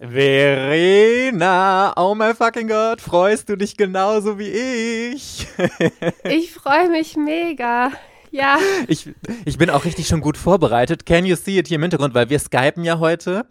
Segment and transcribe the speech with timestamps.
[0.00, 5.46] Verena, oh my fucking God, freust du dich genauso wie ich?
[6.24, 7.92] ich freue mich mega.
[8.32, 8.58] Ja.
[8.88, 9.08] Ich,
[9.44, 11.06] ich bin auch richtig schon gut vorbereitet.
[11.06, 13.46] Can you see it hier im Hintergrund, weil wir skypen ja heute.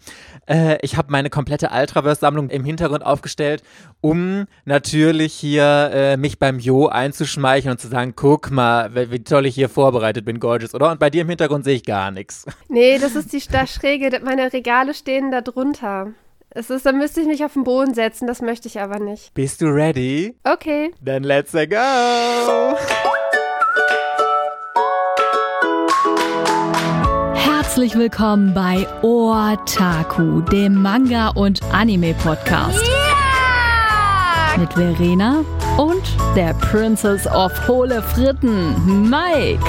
[0.45, 3.63] Äh, ich habe meine komplette Ultraverse-Sammlung im Hintergrund aufgestellt,
[4.01, 9.23] um natürlich hier äh, mich beim Jo einzuschmeicheln und zu sagen, guck mal, wie, wie,
[9.23, 10.91] toll ich hier vorbereitet bin, gorgeous, oder?
[10.91, 12.45] Und bei dir im Hintergrund sehe ich gar nichts.
[12.67, 14.19] Nee, das ist die da Schräge.
[14.21, 16.11] Meine Regale stehen da drunter.
[16.55, 19.33] Es ist, dann müsste ich mich auf den Boden setzen, das möchte ich aber nicht.
[19.33, 20.35] Bist du ready?
[20.43, 20.91] Okay.
[21.01, 22.77] Dann let's go!
[27.33, 32.85] Herzlich willkommen bei Otaku, dem Manga- und Anime-Podcast.
[32.85, 34.57] Yeah!
[34.59, 35.43] Mit Verena
[35.79, 36.03] und
[36.35, 39.65] der Princess of Hohle Fritten, Mike.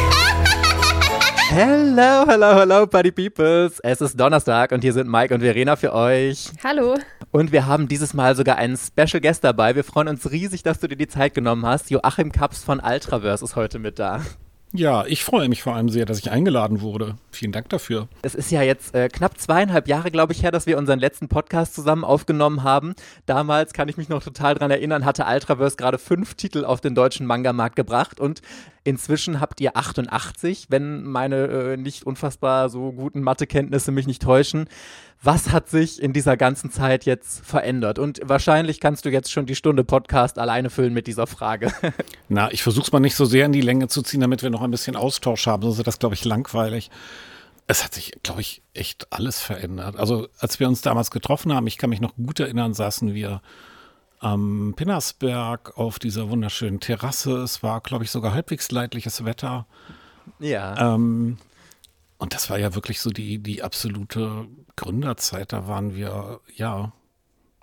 [1.56, 3.78] Hello, hello, hello, Buddy Peoples.
[3.78, 6.50] Es ist Donnerstag und hier sind Mike und Verena für euch.
[6.64, 6.96] Hallo.
[7.30, 9.76] Und wir haben dieses Mal sogar einen Special Guest dabei.
[9.76, 11.92] Wir freuen uns riesig, dass du dir die Zeit genommen hast.
[11.92, 14.22] Joachim Kaps von Ultraverse ist heute mit da.
[14.76, 17.14] Ja, ich freue mich vor allem sehr, dass ich eingeladen wurde.
[17.30, 18.08] Vielen Dank dafür.
[18.22, 21.28] Es ist ja jetzt äh, knapp zweieinhalb Jahre, glaube ich, her, dass wir unseren letzten
[21.28, 22.96] Podcast zusammen aufgenommen haben.
[23.24, 26.96] Damals kann ich mich noch total dran erinnern, hatte Ultraverse gerade fünf Titel auf den
[26.96, 28.42] deutschen Manga-Markt gebracht und
[28.82, 34.66] inzwischen habt ihr 88, wenn meine äh, nicht unfassbar so guten Mathekenntnisse mich nicht täuschen.
[35.24, 37.98] Was hat sich in dieser ganzen Zeit jetzt verändert?
[37.98, 41.72] Und wahrscheinlich kannst du jetzt schon die Stunde Podcast alleine füllen mit dieser Frage.
[42.28, 44.50] Na, ich versuche es mal nicht so sehr in die Länge zu ziehen, damit wir
[44.50, 46.90] noch ein bisschen Austausch haben, sonst ist das, glaube ich, langweilig.
[47.66, 49.96] Es hat sich, glaube ich, echt alles verändert.
[49.96, 53.40] Also, als wir uns damals getroffen haben, ich kann mich noch gut erinnern, saßen wir
[54.18, 57.38] am Pinnersberg auf dieser wunderschönen Terrasse.
[57.38, 59.66] Es war, glaube ich, sogar halbwegs leidliches Wetter.
[60.38, 60.94] Ja.
[60.94, 61.38] Ähm,
[62.24, 64.46] und das war ja wirklich so die, die absolute
[64.76, 65.52] Gründerzeit.
[65.52, 66.90] Da waren wir, ja,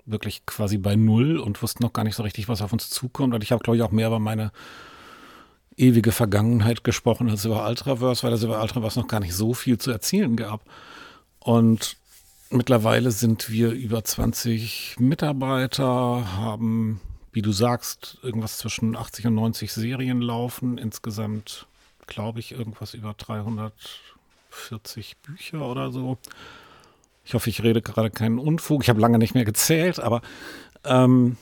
[0.06, 3.34] wirklich quasi bei Null und wussten noch gar nicht so richtig, was auf uns zukommt.
[3.34, 4.52] Und ich habe, glaube ich, auch mehr über meine
[5.76, 9.78] ewige Vergangenheit gesprochen als über Ultraverse, weil es über Ultraverse noch gar nicht so viel
[9.78, 10.62] zu erzählen gab.
[11.40, 11.96] Und
[12.50, 17.00] mittlerweile sind wir über 20 Mitarbeiter, haben,
[17.32, 20.78] wie du sagst, irgendwas zwischen 80 und 90 Serien laufen.
[20.78, 21.66] Insgesamt,
[22.06, 23.74] glaube ich, irgendwas über 300
[24.52, 26.18] 40 Bücher oder so.
[27.24, 28.82] Ich hoffe, ich rede gerade keinen Unfug.
[28.82, 30.22] Ich habe lange nicht mehr gezählt, aber
[30.84, 31.36] ähm,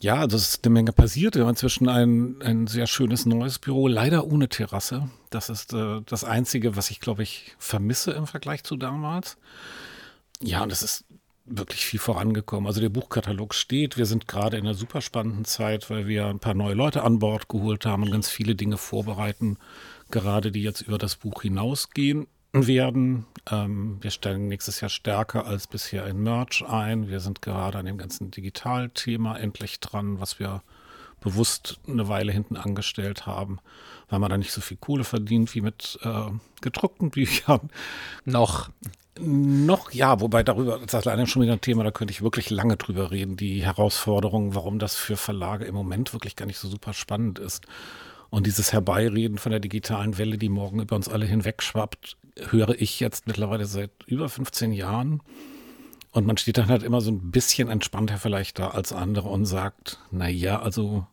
[0.00, 1.34] ja, also es ist eine Menge passiert.
[1.34, 5.08] Wir haben inzwischen ein, ein sehr schönes neues Büro, leider ohne Terrasse.
[5.30, 9.38] Das ist äh, das Einzige, was ich, glaube ich, vermisse im Vergleich zu damals.
[10.42, 11.04] Ja, und es ist
[11.46, 12.66] wirklich viel vorangekommen.
[12.66, 13.96] Also der Buchkatalog steht.
[13.96, 17.18] Wir sind gerade in einer super spannenden Zeit, weil wir ein paar neue Leute an
[17.18, 19.58] Bord geholt haben und ganz viele Dinge vorbereiten,
[20.10, 23.26] gerade die jetzt über das Buch hinausgehen werden.
[23.50, 27.08] Ähm, wir stellen nächstes Jahr stärker als bisher in Merch ein.
[27.08, 30.62] Wir sind gerade an dem ganzen Digitalthema endlich dran, was wir
[31.20, 33.58] bewusst eine Weile hinten angestellt haben,
[34.08, 37.70] weil man da nicht so viel Kohle verdient wie mit äh, gedruckten Büchern.
[38.24, 38.70] Noch.
[39.20, 42.50] Noch, ja, wobei darüber, das ist leider schon wieder ein Thema, da könnte ich wirklich
[42.50, 46.66] lange drüber reden, die Herausforderungen, warum das für Verlage im Moment wirklich gar nicht so
[46.66, 47.64] super spannend ist.
[48.28, 53.00] Und dieses Herbeireden von der digitalen Welle, die morgen über uns alle hinwegschwappt, höre ich
[53.00, 55.22] jetzt mittlerweile seit über 15 Jahren.
[56.10, 59.46] Und man steht dann halt immer so ein bisschen entspannter vielleicht da als andere und
[59.46, 61.06] sagt, na ja, also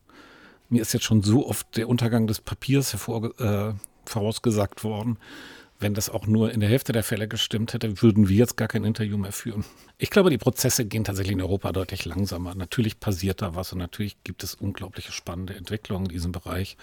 [0.68, 3.74] mir ist jetzt schon so oft der Untergang des Papiers hervor, äh,
[4.06, 5.18] vorausgesagt worden.
[5.80, 8.68] Wenn das auch nur in der Hälfte der Fälle gestimmt hätte, würden wir jetzt gar
[8.68, 9.64] kein Interview mehr führen.
[9.98, 12.54] Ich glaube, die Prozesse gehen tatsächlich in Europa deutlich langsamer.
[12.54, 16.76] Natürlich passiert da was und natürlich gibt es unglaubliche spannende Entwicklungen in diesem Bereich.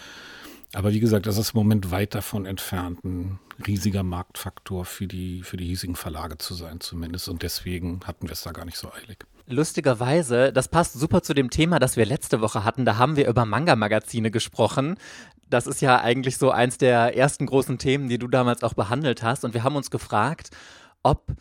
[0.74, 5.42] Aber wie gesagt, das ist im Moment weit davon entfernt, ein riesiger Marktfaktor für die,
[5.44, 7.28] für die hiesigen Verlage zu sein, zumindest.
[7.28, 9.26] Und deswegen hatten wir es da gar nicht so eilig.
[9.48, 12.86] Lustigerweise, das passt super zu dem Thema, das wir letzte Woche hatten.
[12.86, 14.98] Da haben wir über Manga-Magazine gesprochen.
[15.50, 19.24] Das ist ja eigentlich so eins der ersten großen Themen, die du damals auch behandelt
[19.24, 19.44] hast.
[19.44, 20.52] Und wir haben uns gefragt,
[21.02, 21.34] ob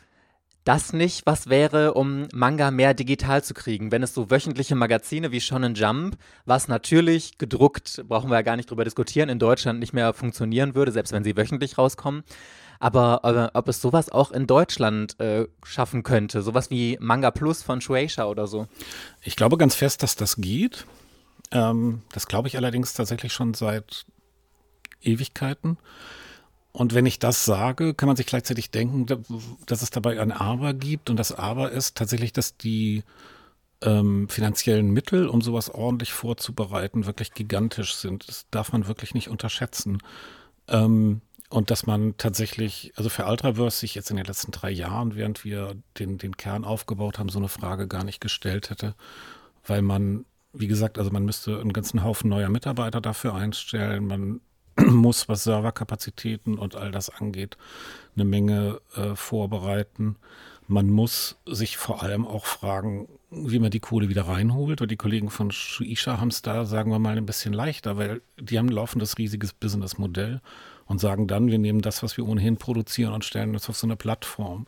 [0.69, 3.91] das nicht was wäre, um Manga mehr digital zu kriegen?
[3.91, 8.57] Wenn es so wöchentliche Magazine wie Shonen Jump, was natürlich gedruckt, brauchen wir ja gar
[8.57, 12.23] nicht drüber diskutieren, in Deutschland nicht mehr funktionieren würde, selbst wenn sie wöchentlich rauskommen.
[12.81, 17.81] Aber, ob es sowas auch in Deutschland äh, schaffen könnte, sowas wie Manga Plus von
[17.81, 18.67] Shueisha oder so?
[19.23, 20.85] Ich glaube ganz fest, dass das geht.
[21.51, 24.05] Ähm, das glaube ich allerdings tatsächlich schon seit
[25.01, 25.79] Ewigkeiten.
[26.73, 29.07] Und wenn ich das sage, kann man sich gleichzeitig denken,
[29.67, 31.11] dass es dabei ein Aber gibt.
[31.11, 33.05] Und das Aber ist tatsächlich, dass die
[33.83, 38.29] ähm, finanziellen Mittel, um sowas ordentlich vorzubereiten, wirklich gigantisch sind.
[38.29, 39.99] Das darf man wirklich nicht unterschätzen.
[40.69, 45.15] Ähm, und dass man tatsächlich, also für Ultraverse sich jetzt in den letzten drei Jahren,
[45.15, 48.95] während wir den, den Kern aufgebaut haben, so eine Frage gar nicht gestellt hätte,
[49.67, 54.41] weil man, wie gesagt, also man müsste einen ganzen Haufen neuer Mitarbeiter dafür einstellen, man
[54.87, 57.57] muss, was Serverkapazitäten und all das angeht,
[58.15, 60.17] eine Menge äh, vorbereiten.
[60.67, 64.81] Man muss sich vor allem auch fragen, wie man die Kohle wieder reinholt.
[64.81, 68.21] Und die Kollegen von Shuisha haben es da, sagen wir mal, ein bisschen leichter, weil
[68.39, 70.41] die haben ein laufendes riesiges Businessmodell
[70.87, 73.87] und sagen dann, wir nehmen das, was wir ohnehin produzieren und stellen das auf so
[73.87, 74.67] eine Plattform.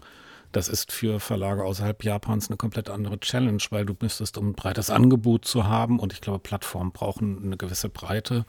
[0.53, 4.55] Das ist für Verlage außerhalb Japans eine komplett andere Challenge, weil du müsstest, um ein
[4.55, 8.45] breites Angebot zu haben, und ich glaube, Plattformen brauchen eine gewisse Breite,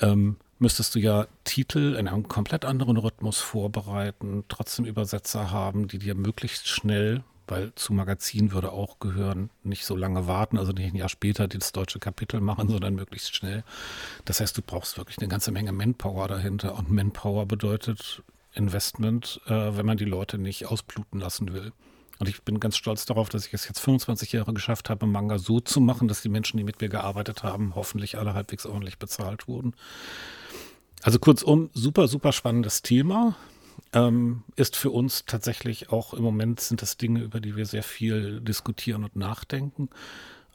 [0.00, 5.98] ähm, müsstest du ja Titel in einem komplett anderen Rhythmus vorbereiten, trotzdem Übersetzer haben, die
[5.98, 10.92] dir möglichst schnell weil zu Magazin würde auch gehören, nicht so lange warten, also nicht
[10.92, 13.64] ein Jahr später das deutsche Kapitel machen, sondern möglichst schnell.
[14.24, 18.22] Das heißt, du brauchst wirklich eine ganze Menge Manpower dahinter und Manpower bedeutet
[18.54, 21.72] Investment, äh, wenn man die Leute nicht ausbluten lassen will.
[22.18, 25.38] Und ich bin ganz stolz darauf, dass ich es jetzt 25 Jahre geschafft habe, Manga
[25.38, 28.98] so zu machen, dass die Menschen, die mit mir gearbeitet haben, hoffentlich alle halbwegs ordentlich
[28.98, 29.74] bezahlt wurden.
[31.02, 33.36] Also kurzum, super, super spannendes Thema
[33.92, 37.82] ähm, ist für uns tatsächlich auch im Moment sind das Dinge, über die wir sehr
[37.82, 39.88] viel diskutieren und nachdenken.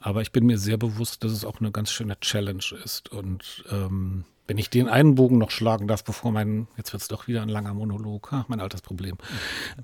[0.00, 3.10] Aber ich bin mir sehr bewusst, dass es auch eine ganz schöne Challenge ist.
[3.10, 7.08] Und ähm, wenn ich den einen Bogen noch schlagen darf, bevor mein, jetzt wird es
[7.08, 9.16] doch wieder ein langer Monolog, ha, mein altes Problem.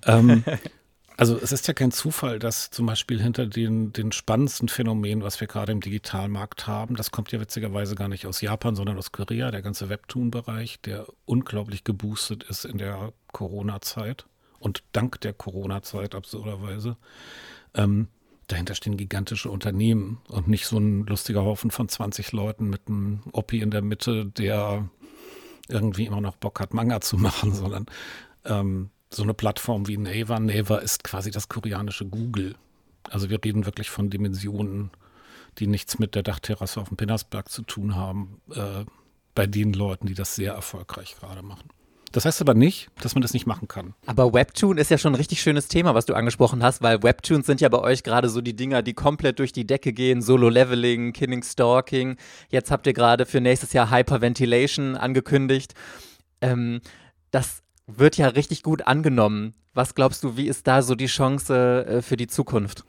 [0.06, 0.44] ähm,
[1.18, 5.40] also es ist ja kein Zufall, dass zum Beispiel hinter den, den spannendsten Phänomenen, was
[5.40, 9.10] wir gerade im Digitalmarkt haben, das kommt ja witzigerweise gar nicht aus Japan, sondern aus
[9.10, 14.26] Korea, der ganze Webtoon-Bereich, der unglaublich geboostet ist in der Corona-Zeit
[14.60, 16.96] und dank der Corona-Zeit absurderweise.
[17.74, 18.06] Ähm,
[18.46, 23.22] dahinter stehen gigantische Unternehmen und nicht so ein lustiger Haufen von 20 Leuten mit einem
[23.32, 24.88] Oppi in der Mitte, der
[25.68, 27.86] irgendwie immer noch Bock hat, Manga zu machen, sondern
[28.44, 30.38] ähm, so eine Plattform wie Naver.
[30.40, 32.56] Naver ist quasi das koreanische Google.
[33.10, 34.90] Also wir reden wirklich von Dimensionen,
[35.58, 38.84] die nichts mit der Dachterrasse auf dem Pinnersberg zu tun haben, äh,
[39.34, 41.68] bei den Leuten, die das sehr erfolgreich gerade machen.
[42.12, 43.94] Das heißt aber nicht, dass man das nicht machen kann.
[44.06, 47.46] Aber Webtoon ist ja schon ein richtig schönes Thema, was du angesprochen hast, weil Webtoons
[47.46, 50.22] sind ja bei euch gerade so die Dinger, die komplett durch die Decke gehen.
[50.22, 52.16] Solo-Leveling, Killing Stalking.
[52.48, 55.74] Jetzt habt ihr gerade für nächstes Jahr Hyperventilation angekündigt.
[56.40, 56.80] Ähm,
[57.30, 59.54] das wird ja richtig gut angenommen.
[59.74, 62.84] Was glaubst du, wie ist da so die Chance äh, für die Zukunft?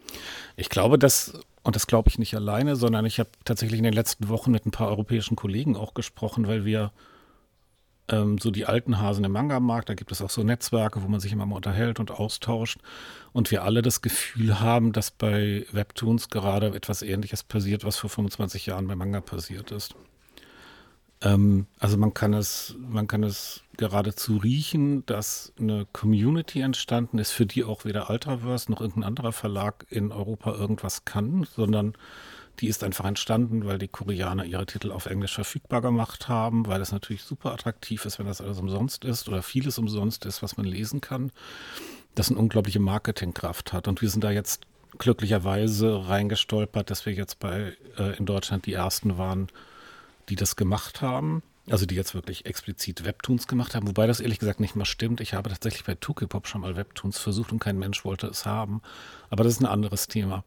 [0.56, 3.94] Ich glaube, dass, und das glaube ich nicht alleine, sondern ich habe tatsächlich in den
[3.94, 6.92] letzten Wochen mit ein paar europäischen Kollegen auch gesprochen, weil wir
[8.10, 11.20] ähm, so die alten Hasen im Manga-Markt, da gibt es auch so Netzwerke, wo man
[11.20, 12.80] sich immer mal unterhält und austauscht.
[13.32, 18.10] Und wir alle das Gefühl haben, dass bei Webtoons gerade etwas Ähnliches passiert, was vor
[18.10, 19.96] 25 Jahren bei Manga passiert ist.
[21.22, 27.32] Ähm, also man kann es, man kann es geradezu riechen, dass eine Community entstanden ist,
[27.32, 31.94] für die auch weder Ultraverse noch irgendein anderer Verlag in Europa irgendwas kann, sondern
[32.60, 36.82] die ist einfach entstanden, weil die Koreaner ihre Titel auf Englisch verfügbar gemacht haben, weil
[36.82, 40.58] es natürlich super attraktiv ist, wenn das alles umsonst ist oder vieles umsonst ist, was
[40.58, 41.32] man lesen kann.
[42.16, 43.88] Das eine unglaubliche Marketingkraft hat.
[43.88, 44.64] Und wir sind da jetzt
[44.98, 49.48] glücklicherweise reingestolpert, dass wir jetzt bei äh, in Deutschland die ersten waren,
[50.30, 51.44] die das gemacht haben.
[51.70, 55.22] Also die jetzt wirklich explizit Webtoons gemacht haben, wobei das ehrlich gesagt nicht mal stimmt.
[55.22, 58.82] Ich habe tatsächlich bei Tukipop schon mal Webtoons versucht und kein Mensch wollte es haben.
[59.30, 60.44] Aber das ist ein anderes Thema.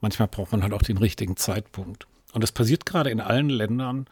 [0.00, 2.06] Manchmal braucht man halt auch den richtigen Zeitpunkt.
[2.32, 4.06] Und es passiert gerade in allen Ländern,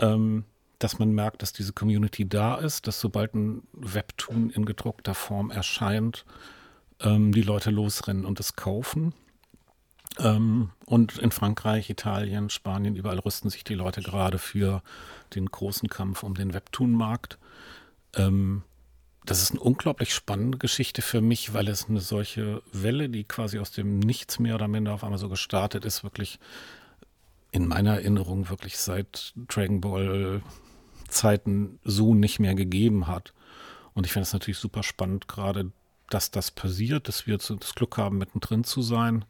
[0.00, 0.44] ähm,
[0.78, 5.50] dass man merkt, dass diese Community da ist, dass sobald ein Webtoon in gedruckter Form
[5.50, 6.24] erscheint,
[7.00, 9.12] ähm, die Leute losrennen und es kaufen.
[10.18, 14.82] Ähm, und in Frankreich, Italien, Spanien, überall rüsten sich die Leute gerade für
[15.34, 17.38] den großen Kampf um den Webtoon-Markt.
[18.14, 18.62] Ähm,
[19.24, 23.58] das ist eine unglaublich spannende Geschichte für mich, weil es eine solche Welle, die quasi
[23.58, 26.38] aus dem Nichts mehr oder minder auf einmal so gestartet ist, wirklich
[27.50, 30.42] in meiner Erinnerung wirklich seit Dragon Ball
[31.08, 33.32] Zeiten so nicht mehr gegeben hat.
[33.94, 35.72] Und ich finde es natürlich super spannend, gerade,
[36.10, 39.24] dass das passiert, dass wir das Glück haben, mittendrin zu sein.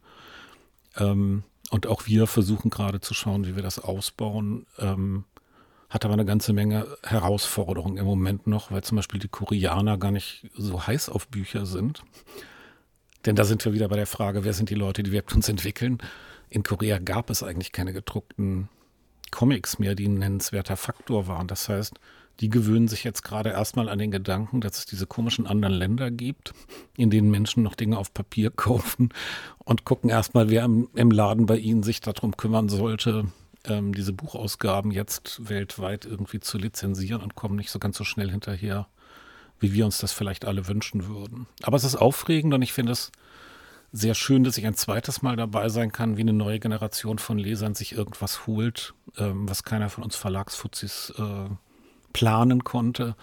[0.97, 4.67] Ähm, und auch wir versuchen gerade zu schauen, wie wir das ausbauen.
[4.79, 5.25] Ähm,
[5.89, 10.11] hat aber eine ganze Menge Herausforderungen im Moment noch, weil zum Beispiel die Koreaner gar
[10.11, 12.03] nicht so heiß auf Bücher sind.
[13.25, 15.99] Denn da sind wir wieder bei der Frage, wer sind die Leute, die Webtoons entwickeln?
[16.51, 18.69] In Korea gab es eigentlich keine gedruckten
[19.31, 21.49] Comics mehr, die ein nennenswerter Faktor waren.
[21.49, 21.95] Das heißt,
[22.41, 26.11] die gewöhnen sich jetzt gerade erstmal an den Gedanken, dass es diese komischen anderen Länder
[26.11, 26.53] gibt,
[26.97, 29.11] in denen Menschen noch Dinge auf Papier kaufen
[29.59, 33.33] und gucken erstmal, wer im, im Laden bei ihnen sich darum kümmern sollte,
[33.65, 38.31] ähm, diese Buchausgaben jetzt weltweit irgendwie zu lizenzieren und kommen nicht so ganz so schnell
[38.31, 38.87] hinterher,
[39.59, 41.47] wie wir uns das vielleicht alle wünschen würden.
[41.63, 43.11] Aber es ist aufregend und ich finde es
[43.91, 47.39] sehr schön, dass ich ein zweites Mal dabei sein kann, wie eine neue Generation von
[47.39, 51.49] Lesern sich irgendwas holt, ähm, was keiner von uns Verlagsfuzis äh,
[52.19, 53.15] planen konnte,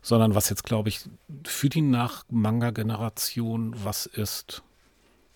[0.00, 1.00] sondern was jetzt, glaube ich,
[1.44, 4.62] für die Nach-Manga-Generation was ist,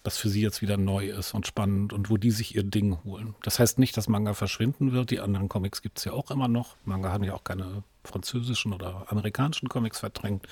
[0.05, 2.99] was für sie jetzt wieder neu ist und spannend und wo die sich ihr Ding
[3.03, 3.35] holen.
[3.43, 5.11] Das heißt nicht, dass Manga verschwinden wird.
[5.11, 6.77] Die anderen Comics gibt es ja auch immer noch.
[6.85, 10.47] Manga haben ja auch keine französischen oder amerikanischen Comics verdrängt,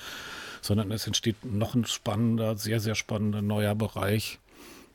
[0.61, 4.39] sondern es entsteht noch ein spannender, sehr, sehr spannender neuer Bereich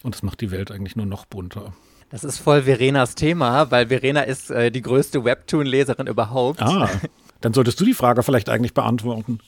[0.02, 1.72] und es macht die Welt eigentlich nur noch bunter.
[2.10, 6.60] Das ist voll Verenas Thema, weil Verena ist äh, die größte Webtoon-Leserin überhaupt.
[6.60, 6.90] Ah,
[7.44, 9.38] dann solltest du die Frage vielleicht eigentlich beantworten.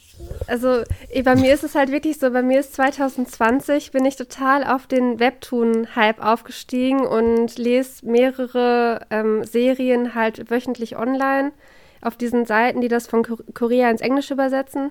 [0.47, 0.83] Also
[1.25, 4.87] bei mir ist es halt wirklich so, bei mir ist 2020, bin ich total auf
[4.87, 11.53] den Webtoon-Hype aufgestiegen und lese mehrere ähm, Serien halt wöchentlich online
[12.01, 13.25] auf diesen Seiten, die das von
[13.55, 14.91] Korea ins Englische übersetzen.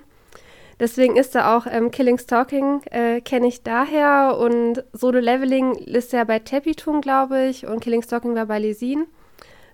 [0.80, 4.36] Deswegen ist da auch ähm, Killing Stalking, äh, kenne ich daher.
[4.38, 7.66] Und Solo Leveling ist ja bei Tepitun, glaube ich.
[7.66, 9.06] Und Killing Stalking war bei Lesin,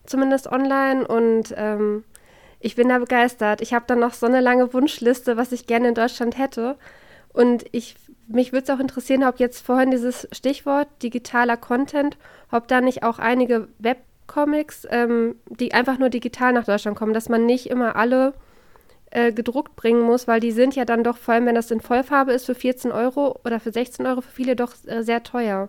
[0.04, 1.06] zumindest online.
[1.06, 2.04] Und ähm,
[2.60, 3.62] ich bin da begeistert.
[3.62, 6.76] Ich habe dann noch so eine lange Wunschliste, was ich gerne in Deutschland hätte.
[7.32, 7.96] Und ich,
[8.28, 12.18] mich würde es auch interessieren, ob jetzt vorhin dieses Stichwort digitaler Content,
[12.50, 17.28] ob da nicht auch einige Webcomics, ähm, die einfach nur digital nach Deutschland kommen, dass
[17.28, 18.34] man nicht immer alle
[19.10, 21.80] äh, gedruckt bringen muss, weil die sind ja dann doch, vor allem wenn das in
[21.80, 25.68] Vollfarbe ist, für 14 Euro oder für 16 Euro für viele doch äh, sehr teuer.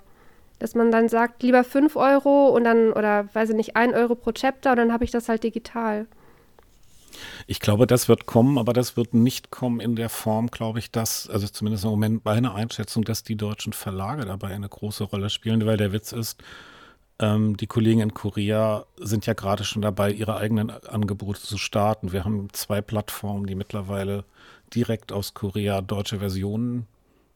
[0.60, 4.16] Dass man dann sagt, lieber 5 Euro und dann, oder weiß ich nicht, 1 Euro
[4.16, 6.06] pro Chapter und dann habe ich das halt digital.
[7.48, 10.92] Ich glaube, das wird kommen, aber das wird nicht kommen in der Form, glaube ich,
[10.92, 15.30] dass, also zumindest im Moment meine Einschätzung, dass die deutschen Verlage dabei eine große Rolle
[15.30, 16.42] spielen, weil der Witz ist,
[17.22, 22.12] ähm, die Kollegen in Korea sind ja gerade schon dabei, ihre eigenen Angebote zu starten.
[22.12, 24.26] Wir haben zwei Plattformen, die mittlerweile
[24.74, 26.88] direkt aus Korea deutsche Versionen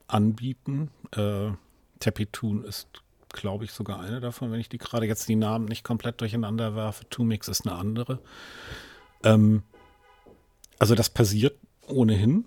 [0.07, 0.89] anbieten.
[1.11, 1.51] Äh,
[1.99, 2.87] Tepitoon ist,
[3.29, 6.75] glaube ich, sogar eine davon, wenn ich die gerade jetzt die Namen nicht komplett durcheinander
[6.75, 7.07] werfe.
[7.09, 8.19] Tumix ist eine andere.
[9.23, 9.63] Ähm,
[10.79, 12.45] also das passiert ohnehin.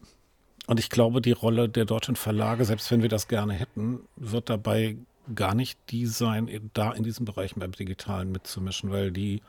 [0.67, 4.51] Und ich glaube, die Rolle der deutschen Verlage, selbst wenn wir das gerne hätten, wird
[4.51, 4.97] dabei
[5.35, 9.43] gar nicht die sein, da in diesem Bereich beim Digitalen mitzumischen, weil die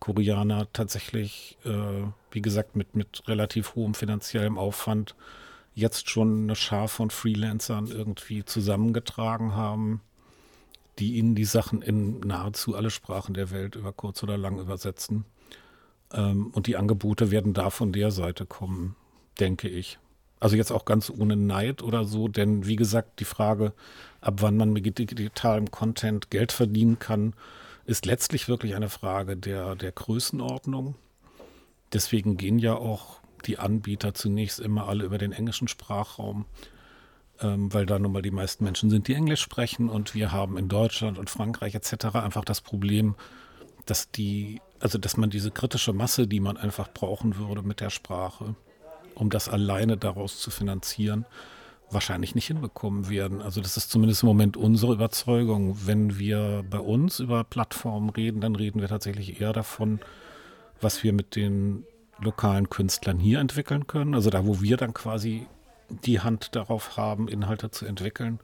[0.00, 5.14] Koreaner tatsächlich, äh, wie gesagt, mit, mit relativ hohem finanziellem Aufwand
[5.74, 10.00] jetzt schon eine Schar von Freelancern irgendwie zusammengetragen haben,
[10.98, 15.24] die ihnen die Sachen in nahezu alle Sprachen der Welt über kurz oder lang übersetzen.
[16.12, 18.96] Ähm, und die Angebote werden da von der Seite kommen,
[19.40, 19.98] denke ich.
[20.40, 23.72] Also jetzt auch ganz ohne Neid oder so, denn wie gesagt, die Frage,
[24.20, 27.34] ab wann man mit digitalem Content Geld verdienen kann,
[27.86, 30.96] ist letztlich wirklich eine Frage der, der Größenordnung.
[31.92, 36.46] Deswegen gehen ja auch die Anbieter zunächst immer alle über den englischen Sprachraum,
[37.40, 39.88] ähm, weil da nun mal die meisten Menschen sind, die Englisch sprechen.
[39.88, 42.16] Und wir haben in Deutschland und Frankreich etc.
[42.16, 43.14] einfach das Problem,
[43.86, 47.90] dass die also dass man diese kritische Masse, die man einfach brauchen würde mit der
[47.90, 48.54] Sprache,
[49.14, 51.24] um das alleine daraus zu finanzieren,
[51.90, 53.40] wahrscheinlich nicht hinbekommen werden.
[53.40, 55.86] Also das ist zumindest im Moment unsere Überzeugung.
[55.86, 60.00] Wenn wir bei uns über Plattformen reden, dann reden wir tatsächlich eher davon,
[60.80, 61.84] was wir mit den
[62.20, 64.14] lokalen Künstlern hier entwickeln können.
[64.14, 65.46] Also da, wo wir dann quasi
[65.88, 68.40] die Hand darauf haben, Inhalte zu entwickeln,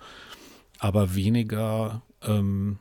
[0.79, 2.79] aber weniger ähm,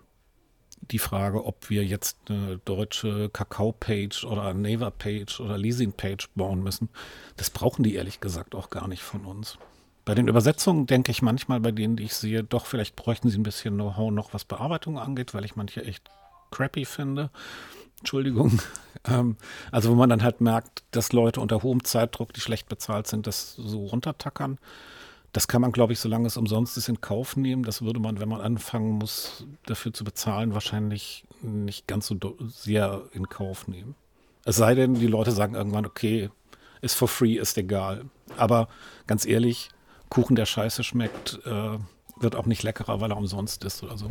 [0.81, 6.89] die Frage, ob wir jetzt eine deutsche Kakao-Page oder Naver-Page oder Leasing-Page bauen müssen,
[7.37, 9.57] das brauchen die ehrlich gesagt auch gar nicht von uns.
[10.05, 13.37] Bei den Übersetzungen denke ich manchmal, bei denen, die ich sehe, doch, vielleicht bräuchten sie
[13.37, 16.09] ein bisschen Know-how noch, was Bearbeitung angeht, weil ich manche echt
[16.51, 17.29] crappy finde.
[17.99, 18.59] Entschuldigung.
[19.07, 19.37] Ähm,
[19.71, 23.27] also, wo man dann halt merkt, dass Leute unter hohem Zeitdruck, die schlecht bezahlt sind,
[23.27, 24.59] das so runtertackern.
[25.31, 27.63] Das kann man, glaube ich, solange es umsonst ist, in Kauf nehmen.
[27.63, 32.17] Das würde man, wenn man anfangen muss, dafür zu bezahlen, wahrscheinlich nicht ganz so
[32.47, 33.95] sehr in Kauf nehmen.
[34.45, 36.29] Es sei denn, die Leute sagen irgendwann, okay,
[36.81, 38.05] ist for free, ist egal.
[38.37, 38.67] Aber
[39.05, 39.69] ganz ehrlich,
[40.09, 41.77] Kuchen, der scheiße schmeckt, äh,
[42.19, 44.09] wird auch nicht leckerer, weil er umsonst ist oder so.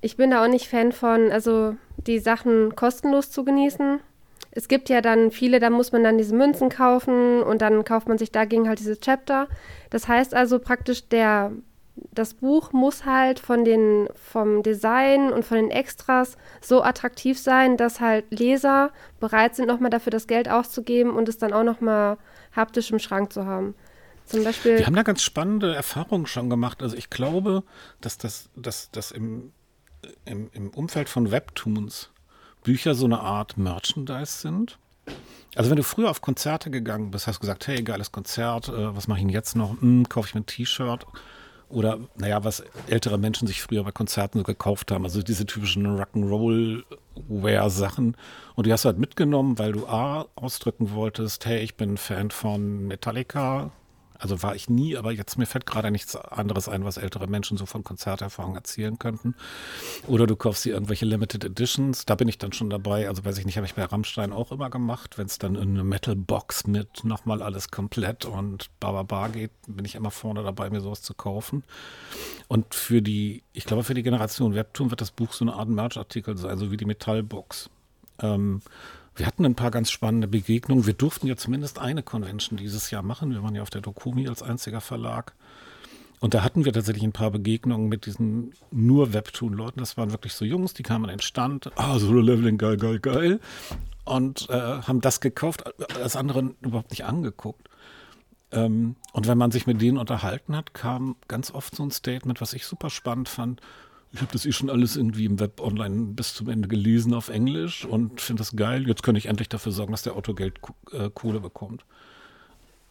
[0.00, 4.00] Ich bin da auch nicht Fan von, also die Sachen kostenlos zu genießen
[4.56, 8.08] es gibt ja dann viele, da muss man dann diese Münzen kaufen und dann kauft
[8.08, 9.48] man sich dagegen halt diese Chapter.
[9.90, 11.50] Das heißt also praktisch, der,
[12.12, 17.76] das Buch muss halt von den, vom Design und von den Extras so attraktiv sein,
[17.76, 22.16] dass halt Leser bereit sind, nochmal dafür das Geld auszugeben und es dann auch nochmal
[22.54, 23.74] haptisch im Schrank zu haben.
[24.24, 24.78] Zum Beispiel.
[24.78, 26.80] Wir haben da ganz spannende Erfahrungen schon gemacht.
[26.80, 27.64] Also ich glaube,
[28.00, 29.52] dass das, dass, dass im,
[30.24, 32.13] im, im Umfeld von Webtoons
[32.64, 34.76] Bücher so eine Art Merchandise sind.
[35.54, 38.96] Also wenn du früher auf Konzerte gegangen bist, hast du gesagt, hey, geiles Konzert, äh,
[38.96, 39.80] was mache ich denn jetzt noch?
[39.80, 41.06] Hm, kaufe ich mir ein T-Shirt?
[41.68, 45.04] Oder, naja, was ältere Menschen sich früher bei Konzerten so gekauft haben.
[45.04, 48.16] Also diese typischen Rock'n'Roll-Wear-Sachen.
[48.54, 52.30] Und die hast du halt mitgenommen, weil du A, ausdrücken wolltest, hey, ich bin Fan
[52.30, 53.70] von Metallica,
[54.24, 57.58] also war ich nie, aber jetzt mir fällt gerade nichts anderes ein, was ältere Menschen
[57.58, 59.34] so von Konzerterfahrung erzählen könnten.
[60.06, 63.06] Oder du kaufst dir irgendwelche Limited Editions, da bin ich dann schon dabei.
[63.06, 65.74] Also weiß ich nicht, habe ich bei Rammstein auch immer gemacht, wenn es dann in
[65.74, 70.70] eine Metal Box mit nochmal alles komplett und Bababa geht, bin ich immer vorne dabei,
[70.70, 71.62] mir sowas zu kaufen.
[72.48, 75.68] Und für die, ich glaube, für die Generation Webtoon wird das Buch so eine Art
[75.68, 77.68] Merch-Artikel sein, so wie die Metallbox.
[78.20, 78.62] Ähm,
[79.16, 80.86] wir hatten ein paar ganz spannende Begegnungen.
[80.86, 83.30] Wir durften ja zumindest eine Convention dieses Jahr machen.
[83.30, 85.34] Wir waren ja auf der Dokumi als einziger Verlag.
[86.20, 89.78] Und da hatten wir tatsächlich ein paar Begegnungen mit diesen nur Webtoon-Leuten.
[89.78, 91.70] Das waren wirklich so Jungs, die kamen an den Stand.
[91.76, 93.40] Ah, Solo Leveling, geil, geil, geil.
[94.04, 95.64] Und äh, haben das gekauft,
[95.96, 97.68] als anderen überhaupt nicht angeguckt.
[98.52, 102.40] Ähm, und wenn man sich mit denen unterhalten hat, kam ganz oft so ein Statement,
[102.40, 103.60] was ich super spannend fand
[104.14, 107.28] ich habe das eh schon alles irgendwie im Web online bis zum Ende gelesen auf
[107.28, 108.86] Englisch und finde das geil.
[108.86, 110.60] Jetzt kann ich endlich dafür sorgen, dass der Autor Geld
[110.92, 111.84] äh, Kohle bekommt.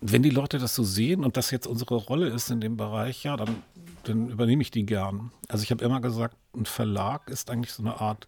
[0.01, 3.23] Wenn die Leute das so sehen und das jetzt unsere Rolle ist in dem Bereich,
[3.23, 3.63] ja, dann,
[4.03, 5.31] dann übernehme ich die gern.
[5.47, 8.27] Also ich habe immer gesagt, ein Verlag ist eigentlich so eine Art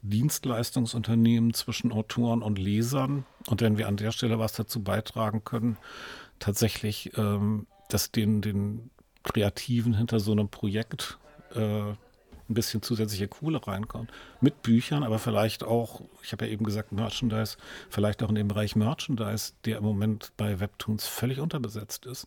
[0.00, 3.26] Dienstleistungsunternehmen zwischen Autoren und Lesern.
[3.48, 5.76] Und wenn wir an der Stelle was dazu beitragen können,
[6.38, 8.90] tatsächlich, ähm, dass den, den
[9.24, 11.18] Kreativen hinter so einem Projekt
[11.54, 11.92] äh,
[12.50, 14.10] ein bisschen zusätzliche Kohle reinkommt.
[14.40, 17.56] Mit Büchern, aber vielleicht auch, ich habe ja eben gesagt, Merchandise,
[17.88, 22.26] vielleicht auch in dem Bereich Merchandise, der im Moment bei Webtoons völlig unterbesetzt ist.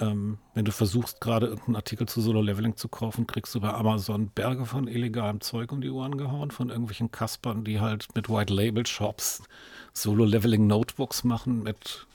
[0.00, 4.28] Ähm, wenn du versuchst, gerade irgendeinen Artikel zu Solo-Leveling zu kaufen, kriegst du bei Amazon
[4.28, 9.44] Berge von illegalem Zeug um die Ohren gehauen, von irgendwelchen Kaspern, die halt mit White-Label-Shops
[9.92, 12.06] Solo-Leveling-Notebooks machen mit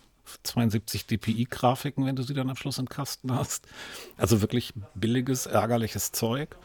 [0.44, 3.68] 72 DPI-Grafiken, wenn du sie dann am Schluss im Kasten hast.
[4.18, 6.58] Also wirklich billiges, ärgerliches Zeug.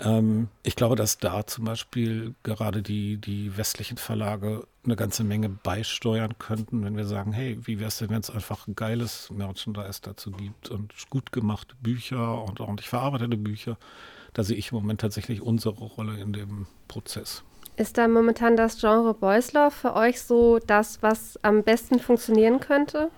[0.00, 5.48] Ähm, ich glaube, dass da zum Beispiel gerade die, die westlichen Verlage eine ganze Menge
[5.48, 9.30] beisteuern könnten, wenn wir sagen, hey, wie wäre es denn, wenn es einfach ein geiles
[9.30, 13.76] Merchandise dazu gibt und gut gemachte Bücher und ordentlich verarbeitete Bücher.
[14.32, 17.42] Da sehe ich im Moment tatsächlich unsere Rolle in dem Prozess.
[17.76, 22.60] Ist da momentan das Genre Boys Love für euch so das, was am besten funktionieren
[22.60, 23.10] könnte?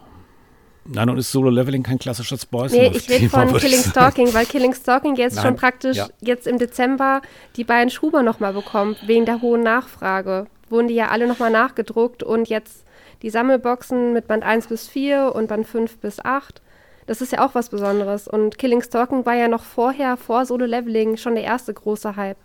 [0.85, 4.75] Nein, und ist Solo-Leveling kein klassisches boys Nee, ich rede von Killing Stalking, weil Killing
[4.75, 6.09] Stalking jetzt Nein, schon praktisch ja.
[6.21, 7.23] jetzt im Dezember
[7.57, 10.47] die beiden Schuber nochmal bekommt, wegen der hohen Nachfrage.
[10.69, 12.85] Wurden die ja alle nochmal nachgedruckt und jetzt
[13.23, 16.61] die Sammelboxen mit Band 1 bis 4 und Band 5 bis 8.
[17.07, 18.27] Das ist ja auch was Besonderes.
[18.27, 22.39] Und Killing Stalking war ja noch vorher, vor Solo-Leveling, schon der erste große Hype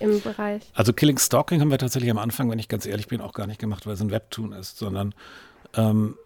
[0.00, 0.62] im Bereich.
[0.74, 3.46] Also Killing Stalking haben wir tatsächlich am Anfang, wenn ich ganz ehrlich bin, auch gar
[3.46, 5.14] nicht gemacht, weil es ein Webtoon ist, sondern
[5.76, 6.16] ähm,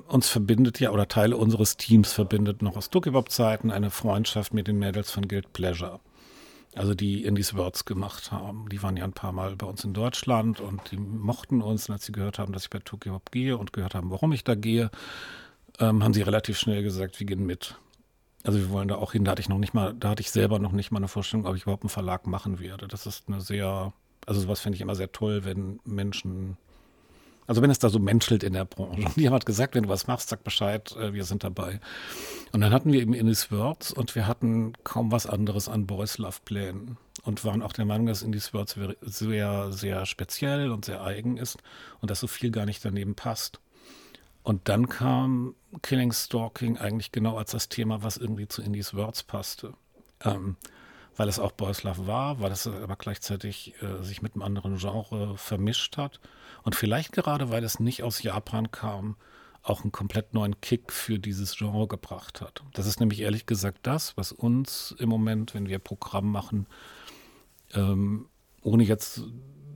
[0.00, 4.78] uns verbindet ja, oder Teile unseres Teams verbindet noch aus Duckebop-Zeiten eine Freundschaft mit den
[4.78, 6.00] Mädels von Guild Pleasure.
[6.74, 8.68] Also die Indies Words gemacht haben.
[8.68, 11.88] Die waren ja ein paar Mal bei uns in Deutschland und die mochten uns.
[11.88, 14.42] Und als sie gehört haben, dass ich bei Hop gehe und gehört haben, warum ich
[14.42, 14.90] da gehe,
[15.78, 17.76] ähm, haben sie relativ schnell gesagt, wir gehen mit.
[18.42, 19.24] Also wir wollen da auch hin.
[19.24, 21.46] Da hatte ich noch nicht mal, da hatte ich selber noch nicht mal eine Vorstellung,
[21.46, 22.88] ob ich überhaupt einen Verlag machen werde.
[22.88, 23.92] Das ist eine sehr,
[24.26, 26.56] also sowas finde ich immer sehr toll, wenn Menschen
[27.46, 29.06] also wenn es da so menschelt in der Branche.
[29.06, 31.80] Und jemand hat gesagt, wenn du was machst, sag Bescheid, äh, wir sind dabei.
[32.52, 36.18] Und dann hatten wir eben Indies Words und wir hatten kaum was anderes an Boys
[36.18, 41.02] Love Plänen und waren auch der Meinung, dass Indies Words sehr, sehr speziell und sehr
[41.02, 41.58] eigen ist
[42.00, 43.60] und dass so viel gar nicht daneben passt.
[44.42, 49.22] Und dann kam Killing Stalking eigentlich genau als das Thema, was irgendwie zu Indies Words
[49.22, 49.72] passte.
[50.22, 50.56] Ähm,
[51.16, 54.78] weil es auch Boys Love war, weil es aber gleichzeitig äh, sich mit einem anderen
[54.78, 56.20] Genre vermischt hat
[56.64, 59.16] und vielleicht gerade, weil es nicht aus Japan kam,
[59.62, 62.62] auch einen komplett neuen Kick für dieses Genre gebracht hat.
[62.74, 66.66] Das ist nämlich ehrlich gesagt das, was uns im Moment, wenn wir Programm machen,
[67.72, 68.26] ähm,
[68.62, 69.22] ohne jetzt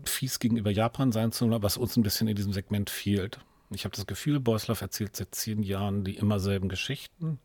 [0.04, 3.38] fies gegenüber Japan sein zu wollen, was uns ein bisschen in diesem Segment fehlt.
[3.70, 7.38] Ich habe das Gefühl, Love erzählt seit zehn Jahren die immer selben Geschichten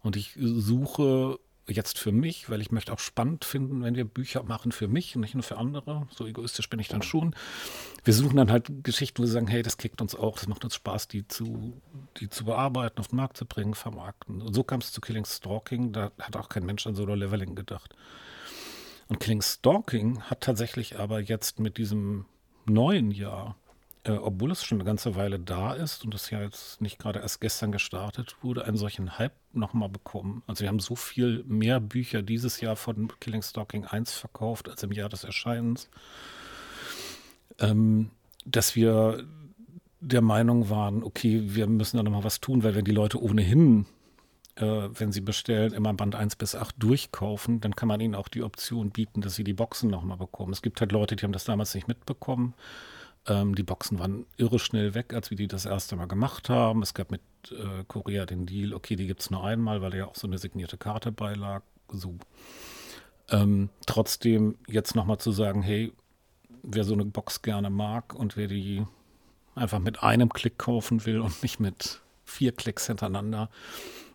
[0.00, 4.42] und ich suche jetzt für mich, weil ich möchte auch spannend finden, wenn wir Bücher
[4.42, 6.06] machen für mich und nicht nur für andere.
[6.14, 7.34] So egoistisch bin ich dann schon.
[8.04, 10.64] Wir suchen dann halt Geschichten, wo wir sagen, hey, das kickt uns auch, das macht
[10.64, 11.80] uns Spaß, die zu,
[12.18, 14.42] die zu bearbeiten, auf den Markt zu bringen, vermarkten.
[14.42, 17.94] Und so kam es zu Killing Stalking, da hat auch kein Mensch an Solo-Leveling gedacht.
[19.08, 22.26] Und Killing Stalking hat tatsächlich aber jetzt mit diesem
[22.66, 23.56] neuen Jahr
[24.04, 27.20] äh, obwohl es schon eine ganze Weile da ist und es ja jetzt nicht gerade
[27.20, 30.42] erst gestern gestartet wurde, einen solchen Hype nochmal bekommen.
[30.46, 34.82] Also wir haben so viel mehr Bücher dieses Jahr von Killing Stalking 1 verkauft als
[34.82, 35.88] im Jahr des Erscheinens.
[37.58, 38.10] ähm,
[38.44, 39.24] dass wir
[40.00, 43.86] der Meinung waren, okay, wir müssen da nochmal was tun, weil wenn die Leute ohnehin,
[44.56, 48.28] äh, wenn sie bestellen, immer Band 1 bis 8 durchkaufen, dann kann man ihnen auch
[48.28, 50.52] die Option bieten, dass sie die Boxen nochmal bekommen.
[50.52, 52.54] Es gibt halt Leute, die haben das damals nicht mitbekommen.
[53.28, 56.82] Ähm, die Boxen waren irre schnell weg, als wir die das erste Mal gemacht haben.
[56.82, 60.06] Es gab mit äh, Korea den Deal, okay, die gibt es nur einmal, weil ja
[60.06, 61.62] auch so eine signierte Karte beilag.
[61.92, 62.16] So.
[63.28, 65.92] Ähm, trotzdem jetzt nochmal zu sagen, hey,
[66.62, 68.86] wer so eine Box gerne mag und wer die
[69.54, 73.50] einfach mit einem Klick kaufen will und nicht mit vier Klicks hintereinander,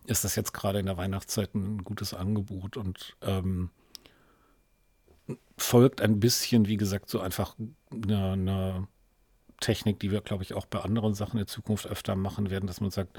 [0.06, 3.70] ist das jetzt gerade in der Weihnachtszeit ein gutes Angebot und ähm,
[5.56, 7.56] folgt ein bisschen, wie gesagt, so einfach
[7.90, 8.88] eine, eine
[9.64, 12.82] Technik, die wir, glaube ich, auch bei anderen Sachen in Zukunft öfter machen werden, dass
[12.82, 13.18] man sagt,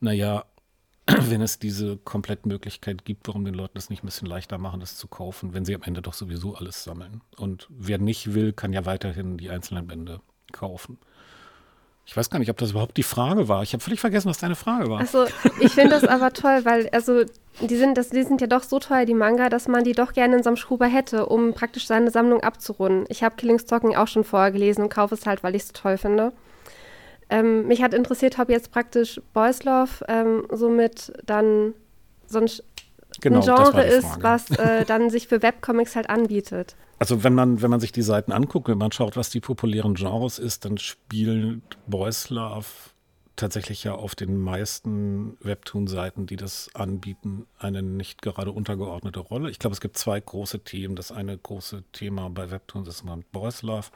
[0.00, 0.44] naja,
[1.06, 4.96] wenn es diese Komplettmöglichkeit gibt, warum den Leuten das nicht ein bisschen leichter machen, das
[4.96, 7.20] zu kaufen, wenn sie am Ende doch sowieso alles sammeln.
[7.36, 10.98] Und wer nicht will, kann ja weiterhin die einzelnen Bände kaufen.
[12.06, 13.62] Ich weiß gar nicht, ob das überhaupt die Frage war.
[13.62, 15.00] Ich habe völlig vergessen, was deine Frage war.
[15.00, 15.24] Also,
[15.60, 17.24] ich finde das aber toll, weil, also,
[17.60, 20.12] die sind, das, die sind ja doch so teuer, die Manga, dass man die doch
[20.12, 23.06] gerne in so einem Schuber hätte, um praktisch seine Sammlung abzurunden.
[23.08, 25.72] Ich habe Killing Stalking auch schon vorher gelesen und kaufe es halt, weil ich es
[25.72, 26.32] toll finde.
[27.30, 31.72] Ähm, mich hat interessiert, ob jetzt praktisch Boys Love ähm, somit dann
[32.26, 32.50] so ein,
[33.20, 36.76] genau, ein Genre ist, was äh, dann sich für Webcomics halt anbietet.
[36.98, 39.94] Also wenn man, wenn man sich die Seiten anguckt, wenn man schaut, was die populären
[39.94, 42.66] Genres ist, dann spielt Boys Love
[43.36, 49.50] tatsächlich ja auf den meisten Webtoon-Seiten, die das anbieten, eine nicht gerade untergeordnete Rolle.
[49.50, 50.94] Ich glaube, es gibt zwei große Themen.
[50.94, 53.88] Das eine große Thema bei Webtoons ist mal Boys Love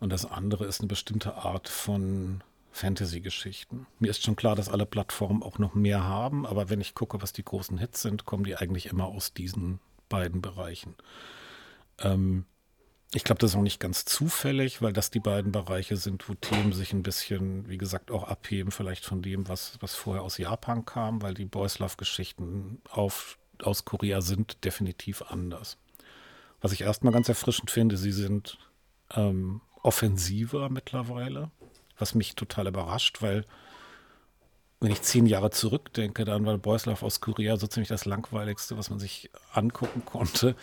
[0.00, 3.86] und das andere ist eine bestimmte Art von Fantasy-Geschichten.
[3.98, 7.22] Mir ist schon klar, dass alle Plattformen auch noch mehr haben, aber wenn ich gucke,
[7.22, 10.94] was die großen Hits sind, kommen die eigentlich immer aus diesen beiden Bereichen.
[11.98, 12.46] Ähm,
[13.14, 16.34] ich glaube, das ist auch nicht ganz zufällig, weil das die beiden Bereiche sind, wo
[16.34, 20.38] Themen sich ein bisschen, wie gesagt, auch abheben, vielleicht von dem, was, was vorher aus
[20.38, 25.76] Japan kam, weil die Boys Love-Geschichten aus Korea sind definitiv anders.
[26.62, 28.58] Was ich erstmal ganz erfrischend finde, sie sind
[29.14, 31.50] ähm, offensiver mittlerweile,
[31.98, 33.44] was mich total überrascht, weil
[34.80, 38.90] wenn ich zehn Jahre zurückdenke, dann war Love aus Korea so ziemlich das langweiligste, was
[38.90, 40.56] man sich angucken konnte,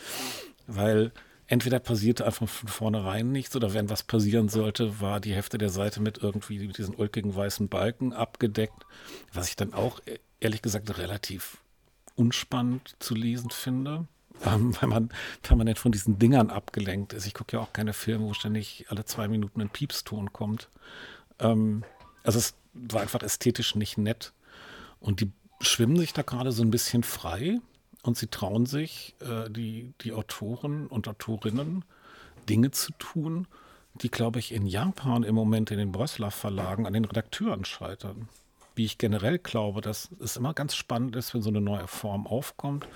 [0.67, 1.13] weil
[1.47, 5.69] entweder passierte einfach von vornherein nichts oder wenn was passieren sollte, war die Hälfte der
[5.69, 8.85] Seite mit irgendwie mit diesen ulkigen weißen Balken abgedeckt,
[9.33, 11.57] was ich dann auch e-, ehrlich gesagt relativ
[12.15, 14.05] unspannend zu lesen finde,
[14.45, 15.09] ähm, weil man
[15.41, 17.25] permanent von diesen Dingern abgelenkt ist.
[17.25, 20.69] Ich gucke ja auch keine Filme, wo ständig alle zwei Minuten ein Piepston kommt.
[21.39, 21.83] Ähm,
[22.23, 24.33] also es war einfach ästhetisch nicht nett
[24.99, 27.59] und die schwimmen sich da gerade so ein bisschen frei
[28.03, 31.83] und sie trauen sich, äh, die, die Autoren und Autorinnen,
[32.47, 33.47] Dinge zu tun,
[33.95, 38.29] die, glaube ich, in Japan im Moment in den Brösler-Verlagen an den Redakteuren scheitern.
[38.75, 42.27] Wie ich generell glaube, dass es immer ganz spannend ist, wenn so eine neue Form
[42.27, 42.87] aufkommt,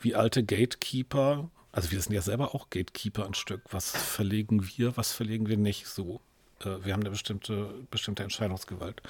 [0.00, 4.96] wie alte Gatekeeper, also wir sind ja selber auch Gatekeeper ein Stück, was verlegen wir,
[4.96, 6.20] was verlegen wir nicht so.
[6.60, 9.02] Äh, wir haben eine bestimmte, bestimmte Entscheidungsgewalt.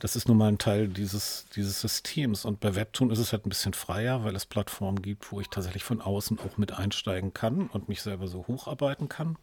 [0.00, 2.46] Das ist nun mal ein Teil dieses, dieses Systems.
[2.46, 5.48] Und bei Webtoon ist es halt ein bisschen freier, weil es Plattformen gibt, wo ich
[5.48, 9.36] tatsächlich von außen auch mit einsteigen kann und mich selber so hocharbeiten kann.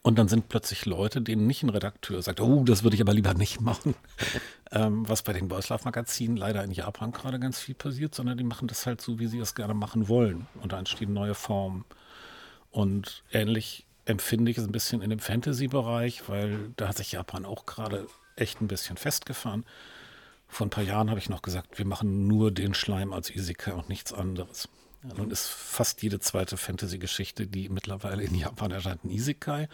[0.00, 3.12] Und dann sind plötzlich Leute, denen nicht ein Redakteur sagt, oh, das würde ich aber
[3.12, 3.94] lieber nicht machen.
[4.72, 8.38] ähm, was bei den Boys Love Magazinen leider in Japan gerade ganz viel passiert, sondern
[8.38, 10.46] die machen das halt so, wie sie es gerne machen wollen.
[10.60, 11.84] Und da entstehen neue Formen.
[12.70, 17.44] Und ähnlich empfinde ich es ein bisschen in dem Fantasy-Bereich, weil da hat sich Japan
[17.44, 19.64] auch gerade echt ein bisschen festgefahren.
[20.48, 23.72] Vor ein paar Jahren habe ich noch gesagt, wir machen nur den Schleim als Isekai
[23.72, 24.68] und nichts anderes.
[25.16, 29.68] Nun ist fast jede zweite Fantasy-Geschichte, die mittlerweile in Japan erscheint, ein Isekai.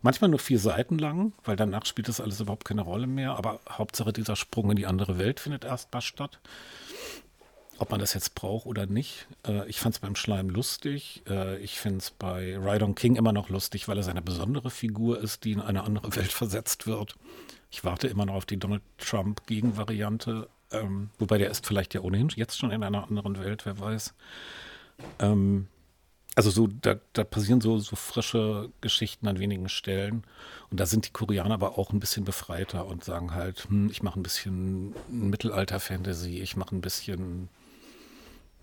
[0.00, 3.36] Manchmal nur vier Seiten lang, weil danach spielt das alles überhaupt keine Rolle mehr.
[3.36, 6.40] Aber Hauptsache dieser Sprung in die andere Welt findet erstmal statt.
[7.82, 9.26] Ob man das jetzt braucht oder nicht.
[9.44, 11.24] Äh, ich fand es beim Schleim lustig.
[11.28, 15.18] Äh, ich finde es bei Rydon King immer noch lustig, weil er seine besondere Figur
[15.18, 17.16] ist, die in eine andere Welt versetzt wird.
[17.72, 20.48] Ich warte immer noch auf die Donald Trump-Gegenvariante.
[20.70, 24.14] Ähm, wobei der ist vielleicht ja ohnehin jetzt schon in einer anderen Welt, wer weiß.
[25.18, 25.66] Ähm,
[26.36, 30.22] also so, da, da passieren so, so frische Geschichten an wenigen Stellen.
[30.70, 34.04] Und da sind die Koreaner aber auch ein bisschen befreiter und sagen halt, hm, ich
[34.04, 37.48] mache ein bisschen Mittelalter-Fantasy, ich mache ein bisschen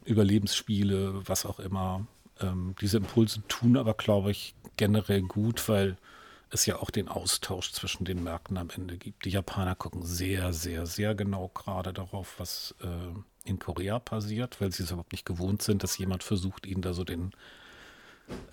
[0.09, 2.05] Überlebensspiele, was auch immer.
[2.41, 5.97] Ähm, diese Impulse tun aber, glaube ich, generell gut, weil
[6.51, 9.25] es ja auch den Austausch zwischen den Märkten am Ende gibt.
[9.25, 14.71] Die Japaner gucken sehr, sehr, sehr genau gerade darauf, was äh, in Korea passiert, weil
[14.71, 17.31] sie es überhaupt nicht gewohnt sind, dass jemand versucht, ihnen da so den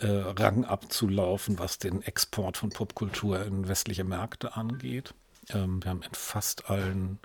[0.01, 5.14] äh, Rang abzulaufen, was den Export von Popkultur in westliche Märkte angeht.
[5.51, 7.19] Ähm, wir haben in fast allen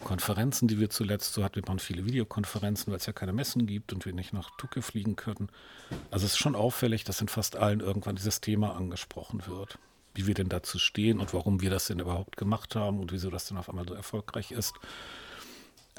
[0.00, 3.66] Konferenzen, die wir zuletzt so hatten, wir machen viele Videokonferenzen, weil es ja keine Messen
[3.66, 5.48] gibt und wir nicht nach Tokio fliegen können.
[6.10, 9.78] Also es ist schon auffällig, dass in fast allen irgendwann dieses Thema angesprochen wird.
[10.14, 13.30] Wie wir denn dazu stehen und warum wir das denn überhaupt gemacht haben und wieso
[13.30, 14.74] das denn auf einmal so erfolgreich ist.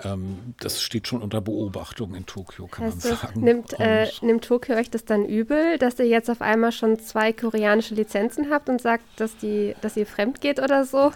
[0.03, 3.41] Ähm, das steht schon unter Beobachtung in Tokio, kann heißt man sagen.
[3.41, 7.33] Nimmt, äh, nimmt Tokio euch das dann übel, dass ihr jetzt auf einmal schon zwei
[7.33, 11.11] koreanische Lizenzen habt und sagt, dass, die, dass ihr fremd geht oder so?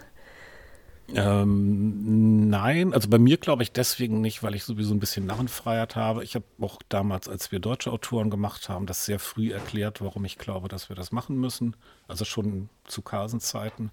[1.13, 5.96] Ähm, nein, also bei mir glaube ich deswegen nicht, weil ich sowieso ein bisschen Narrenfreiheit
[5.96, 6.24] habe.
[6.24, 10.26] Ich habe auch damals, als wir deutsche Autoren gemacht haben, das sehr früh erklärt, warum
[10.26, 11.76] ich glaube, dass wir das machen müssen.
[12.08, 13.91] Also schon zu Kasenzeiten.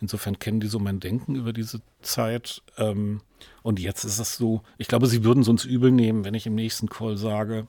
[0.00, 2.62] Insofern kennen die so mein Denken über diese Zeit.
[2.78, 3.20] Ähm,
[3.62, 6.46] und jetzt ist es so, ich glaube, sie würden es uns übel nehmen, wenn ich
[6.46, 7.66] im nächsten Call sage,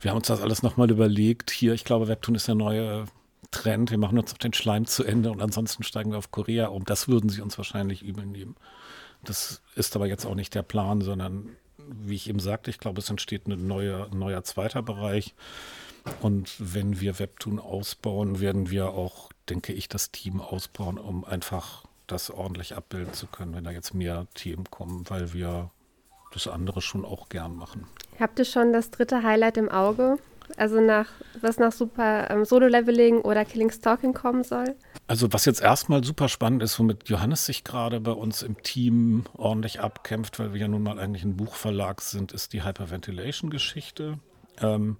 [0.00, 1.50] wir haben uns das alles nochmal überlegt.
[1.50, 3.06] Hier, ich glaube, Webtoon ist der neue
[3.54, 3.90] Trend.
[3.92, 6.84] Wir machen uns auf den Schleim zu Ende und ansonsten steigen wir auf Korea um.
[6.84, 8.56] Das würden sie uns wahrscheinlich übel nehmen.
[9.22, 13.00] Das ist aber jetzt auch nicht der Plan, sondern wie ich eben sagte, ich glaube,
[13.00, 15.34] es entsteht ein neuer, neuer zweiter Bereich.
[16.20, 21.84] Und wenn wir Webtoon ausbauen, werden wir auch, denke ich, das Team ausbauen, um einfach
[22.06, 25.70] das ordentlich abbilden zu können, wenn da jetzt mehr Themen kommen, weil wir
[26.32, 27.86] das andere schon auch gern machen.
[28.18, 30.18] Habt ihr schon das dritte Highlight im Auge?
[30.56, 31.08] Also nach
[31.40, 34.76] was nach Super ähm, Solo-Leveling oder Killing Stalking kommen soll?
[35.06, 39.24] Also was jetzt erstmal super spannend ist, womit Johannes sich gerade bei uns im Team
[39.34, 44.18] ordentlich abkämpft, weil wir ja nun mal eigentlich ein Buchverlag sind, ist die Hyperventilation-Geschichte.
[44.60, 44.96] Ähm,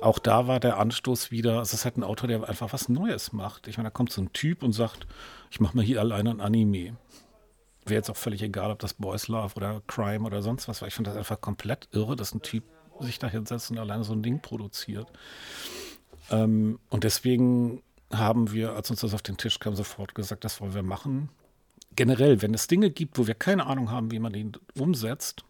[0.00, 3.32] auch da war der Anstoß wieder, es ist halt ein Autor, der einfach was Neues
[3.32, 3.66] macht.
[3.66, 5.06] Ich meine, da kommt so ein Typ und sagt,
[5.50, 6.96] ich mache mal hier alleine ein Anime.
[7.84, 10.88] Wäre jetzt auch völlig egal, ob das Boys Love oder Crime oder sonst was war.
[10.88, 12.64] Ich finde das einfach komplett irre, dass ein Typ
[13.00, 15.08] sich da hinsetzt und alleine so ein Ding produziert.
[16.30, 17.82] Ähm, und deswegen
[18.12, 21.28] haben wir, als uns das auf den Tisch kam, sofort gesagt, das wollen wir machen.
[21.94, 25.44] Generell, wenn es Dinge gibt, wo wir keine Ahnung haben, wie man die umsetzt,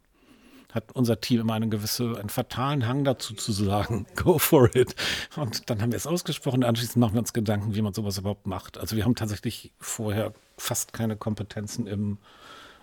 [0.72, 4.94] hat unser Team immer einen gewissen, einen fatalen Hang dazu zu sagen, go for it.
[5.36, 8.46] Und dann haben wir es ausgesprochen, anschließend machen wir uns Gedanken, wie man sowas überhaupt
[8.46, 8.78] macht.
[8.78, 12.18] Also wir haben tatsächlich vorher fast keine Kompetenzen im,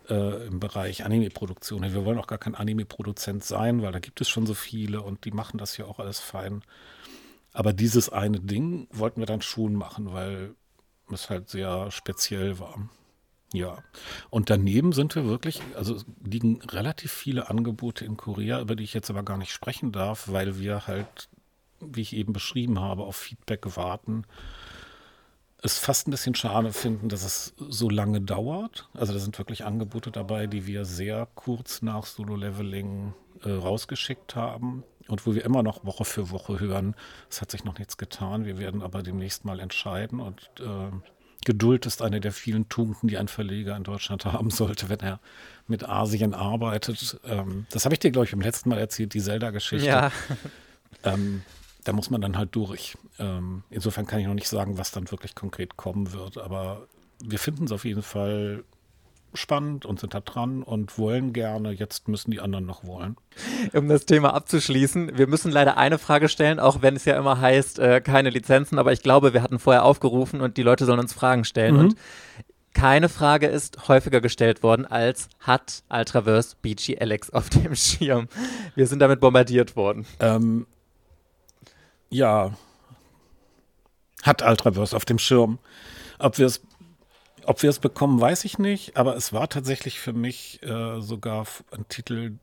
[0.09, 1.81] äh, im Bereich Anime-Produktion.
[1.83, 5.25] Wir wollen auch gar kein Anime-Produzent sein, weil da gibt es schon so viele und
[5.25, 6.63] die machen das ja auch alles fein.
[7.53, 10.55] Aber dieses eine Ding wollten wir dann schon machen, weil
[11.11, 12.89] es halt sehr speziell war.
[13.53, 13.77] Ja,
[14.31, 18.95] und daneben sind wir wirklich, also liegen relativ viele Angebote in Korea, über die ich
[18.95, 21.29] jetzt aber gar nicht sprechen darf, weil wir halt,
[21.79, 24.25] wie ich eben beschrieben habe, auf Feedback warten.
[25.65, 28.89] Es fast ein bisschen schade finden, dass es so lange dauert.
[28.93, 34.83] Also da sind wirklich Angebote dabei, die wir sehr kurz nach Solo-Leveling äh, rausgeschickt haben
[35.07, 36.95] und wo wir immer noch Woche für Woche hören,
[37.29, 38.45] es hat sich noch nichts getan.
[38.45, 40.91] Wir werden aber demnächst mal entscheiden und äh,
[41.45, 45.19] Geduld ist eine der vielen Tugenden, die ein Verleger in Deutschland haben sollte, wenn er
[45.67, 47.19] mit Asien arbeitet.
[47.25, 49.87] Ähm, das habe ich dir, glaube ich, beim letzten Mal erzählt, die Zelda-Geschichte.
[49.87, 50.11] Ja.
[51.03, 51.41] Ähm,
[51.83, 52.97] da muss man dann halt durch.
[53.19, 56.87] Ähm, insofern kann ich noch nicht sagen, was dann wirklich konkret kommen wird, aber
[57.23, 58.63] wir finden es auf jeden Fall
[59.33, 61.71] spannend und sind da dran und wollen gerne.
[61.71, 63.17] Jetzt müssen die anderen noch wollen.
[63.73, 67.41] Um das Thema abzuschließen, wir müssen leider eine Frage stellen, auch wenn es ja immer
[67.41, 70.99] heißt, äh, keine Lizenzen, aber ich glaube, wir hatten vorher aufgerufen und die Leute sollen
[70.99, 71.75] uns Fragen stellen.
[71.75, 71.79] Mhm.
[71.79, 71.95] Und
[72.73, 78.27] keine Frage ist häufiger gestellt worden als hat Ultraverse Beachy Alex auf dem Schirm?
[78.75, 80.05] Wir sind damit bombardiert worden.
[80.19, 80.65] Ähm,
[82.13, 82.55] ja,
[84.21, 85.59] hat Ultraverse auf dem Schirm.
[86.19, 86.61] Ob wir es
[87.45, 91.45] ob wir es bekommen, weiß ich nicht, aber es war tatsächlich für mich äh, sogar
[91.71, 92.37] ein Titel,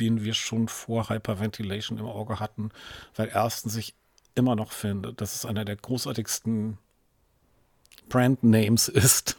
[0.00, 2.70] den wir schon vor Hyperventilation im Auge hatten,
[3.14, 3.94] weil erstens ich
[4.34, 6.78] immer noch finde, dass es einer der großartigsten
[8.08, 9.36] Brand-Names ist,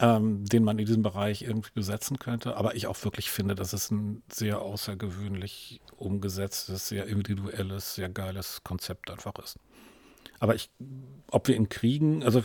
[0.00, 3.72] ähm, den man in diesem Bereich irgendwie besetzen könnte, aber ich auch wirklich finde, dass
[3.72, 9.58] es ein sehr außergewöhnlich umgesetztes, sehr individuelles, sehr geiles Konzept einfach ist.
[10.38, 10.70] Aber ich,
[11.30, 12.42] ob wir ihn kriegen, also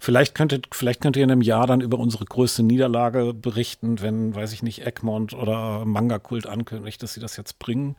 [0.00, 4.34] Vielleicht könntet, vielleicht könnt ihr in einem Jahr dann über unsere größte Niederlage berichten, wenn,
[4.34, 7.96] weiß ich nicht, Egmont oder Manga Kult ankündigt, dass sie das jetzt bringen.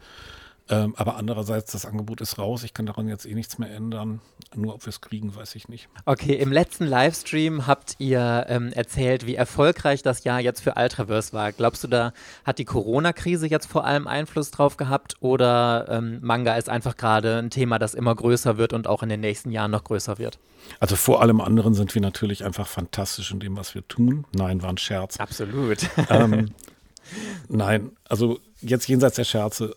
[0.68, 2.64] Ähm, aber andererseits, das Angebot ist raus.
[2.64, 4.22] Ich kann daran jetzt eh nichts mehr ändern.
[4.56, 5.90] Nur ob wir es kriegen, weiß ich nicht.
[6.06, 11.34] Okay, im letzten Livestream habt ihr ähm, erzählt, wie erfolgreich das Jahr jetzt für Ultraverse
[11.34, 11.52] war.
[11.52, 16.56] Glaubst du, da hat die Corona-Krise jetzt vor allem Einfluss drauf gehabt oder ähm, Manga
[16.56, 19.70] ist einfach gerade ein Thema, das immer größer wird und auch in den nächsten Jahren
[19.72, 20.40] noch größer wird?
[20.80, 24.26] Also vor allem anderen sind wir natürlich einfach fantastisch in dem, was wir tun.
[24.34, 25.18] Nein, war ein Scherz.
[25.18, 25.88] Absolut.
[26.10, 26.56] Ähm,
[27.50, 29.76] nein, also jetzt jenseits der Scherze.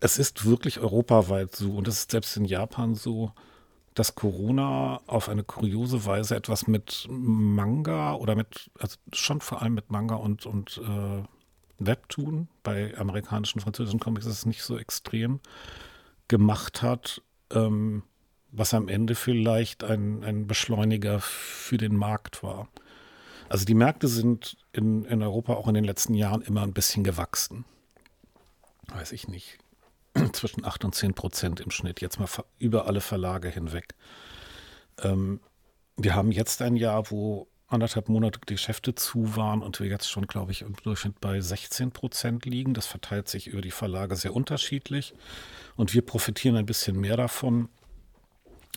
[0.00, 3.32] Es ist wirklich europaweit so und es ist selbst in Japan so,
[3.94, 9.74] dass Corona auf eine kuriose Weise etwas mit Manga oder mit, also schon vor allem
[9.74, 11.24] mit Manga und, und äh,
[11.80, 15.40] Webtoon, bei amerikanischen, französischen Comics ist es nicht so extrem,
[16.28, 18.04] gemacht hat, ähm,
[18.52, 22.68] was am Ende vielleicht ein, ein Beschleuniger für den Markt war.
[23.48, 27.02] Also die Märkte sind in, in Europa auch in den letzten Jahren immer ein bisschen
[27.02, 27.64] gewachsen.
[28.88, 29.58] Weiß ich nicht.
[30.32, 33.94] Zwischen 8 und 10 Prozent im Schnitt, jetzt mal über alle Verlage hinweg.
[35.02, 35.40] Ähm,
[35.96, 40.10] wir haben jetzt ein Jahr, wo anderthalb Monate die Geschäfte zu waren und wir jetzt
[40.10, 42.74] schon, glaube ich, im Durchschnitt bei 16 Prozent liegen.
[42.74, 45.14] Das verteilt sich über die Verlage sehr unterschiedlich
[45.76, 47.68] und wir profitieren ein bisschen mehr davon,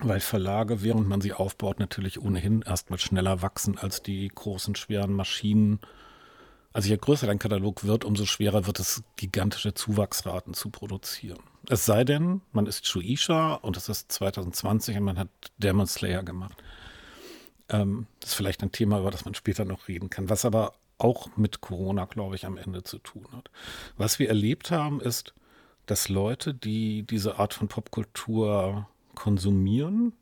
[0.01, 5.13] weil Verlage, während man sie aufbaut, natürlich ohnehin erstmal schneller wachsen als die großen, schweren
[5.13, 5.79] Maschinen.
[6.73, 11.39] Also je größer dein Katalog wird, umso schwerer wird es, gigantische Zuwachsraten zu produzieren.
[11.69, 16.23] Es sei denn, man ist Shueisha und es ist 2020 und man hat Demon Slayer
[16.23, 16.63] gemacht.
[17.69, 20.73] Ähm, das ist vielleicht ein Thema, über das man später noch reden kann, was aber
[20.97, 23.49] auch mit Corona, glaube ich, am Ende zu tun hat.
[23.97, 25.33] Was wir erlebt haben, ist,
[25.87, 30.13] dass Leute, die diese Art von Popkultur konsumieren,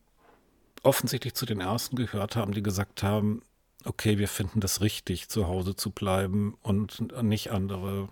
[0.84, 3.42] offensichtlich zu den ersten gehört haben, die gesagt haben,
[3.86, 8.10] okay, wir finden das richtig, zu Hause zu bleiben und nicht andere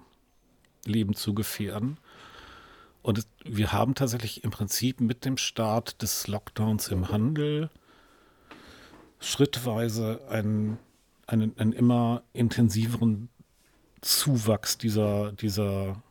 [0.86, 1.97] Leben zu gefährden.
[3.01, 7.69] Und wir haben tatsächlich im Prinzip mit dem Start des Lockdowns im Handel
[9.19, 10.77] schrittweise einen,
[11.25, 13.30] einen, einen immer intensiveren
[14.01, 16.01] Zuwachs dieser, dieser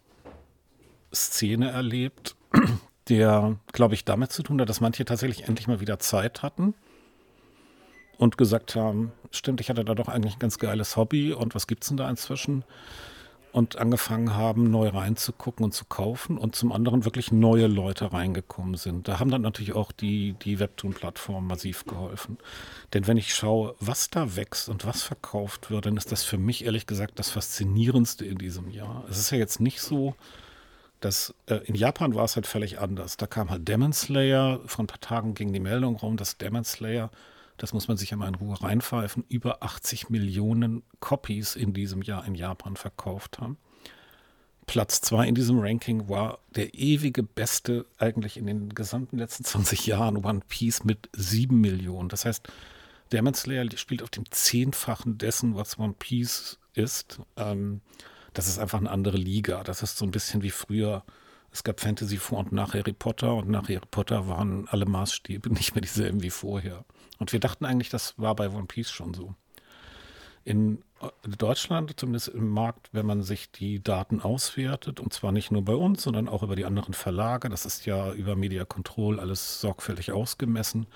[1.15, 2.37] Szene erlebt,
[3.09, 6.75] der, glaube ich, damit zu tun hat, dass manche tatsächlich endlich mal wieder Zeit hatten
[8.19, 11.67] und gesagt haben, stimmt, ich hatte da doch eigentlich ein ganz geiles Hobby und was
[11.67, 12.65] gibt es denn da inzwischen?
[13.53, 18.75] Und angefangen haben, neu reinzugucken und zu kaufen und zum anderen wirklich neue Leute reingekommen
[18.75, 19.09] sind.
[19.09, 22.37] Da haben dann natürlich auch die, die Webtoon-Plattformen massiv geholfen.
[22.93, 26.37] Denn wenn ich schaue, was da wächst und was verkauft wird, dann ist das für
[26.37, 29.05] mich ehrlich gesagt das Faszinierendste in diesem Jahr.
[29.09, 30.15] Es ist ja jetzt nicht so,
[31.01, 33.17] das, äh, in Japan war es halt völlig anders.
[33.17, 36.65] Da kam halt Demon Slayer, vor ein paar Tagen ging die Meldung rum, dass Demon
[36.65, 37.11] Slayer,
[37.57, 42.03] das muss man sich ja mal in Ruhe reinpfeifen, über 80 Millionen Copies in diesem
[42.03, 43.57] Jahr in Japan verkauft haben.
[44.67, 49.87] Platz zwei in diesem Ranking war der ewige Beste eigentlich in den gesamten letzten 20
[49.87, 52.09] Jahren, One Piece mit 7 Millionen.
[52.09, 52.49] Das heißt,
[53.13, 57.21] Demon Slayer spielt auf dem Zehnfachen dessen, was One Piece ist.
[57.37, 57.81] Ähm,
[58.35, 59.63] das ist einfach eine andere Liga.
[59.63, 61.05] Das ist so ein bisschen wie früher.
[61.53, 65.49] Es gab Fantasy vor und nach Harry Potter und nach Harry Potter waren alle Maßstäbe
[65.55, 66.85] nicht mehr dieselben wie vorher.
[67.19, 69.35] Und wir dachten eigentlich, das war bei One Piece schon so.
[70.45, 70.85] In
[71.39, 75.75] Deutschland, zumindest im Markt, wenn man sich die Daten auswertet, und zwar nicht nur bei
[75.75, 80.13] uns, sondern auch über die anderen Verlage, das ist ja über Media Control alles sorgfältig
[80.13, 80.87] ausgemessen,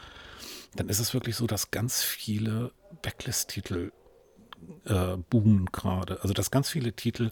[0.77, 3.93] dann ist es wirklich so, dass ganz viele Backlist-Titel
[4.85, 6.21] äh, boomen gerade.
[6.23, 7.31] Also dass ganz viele Titel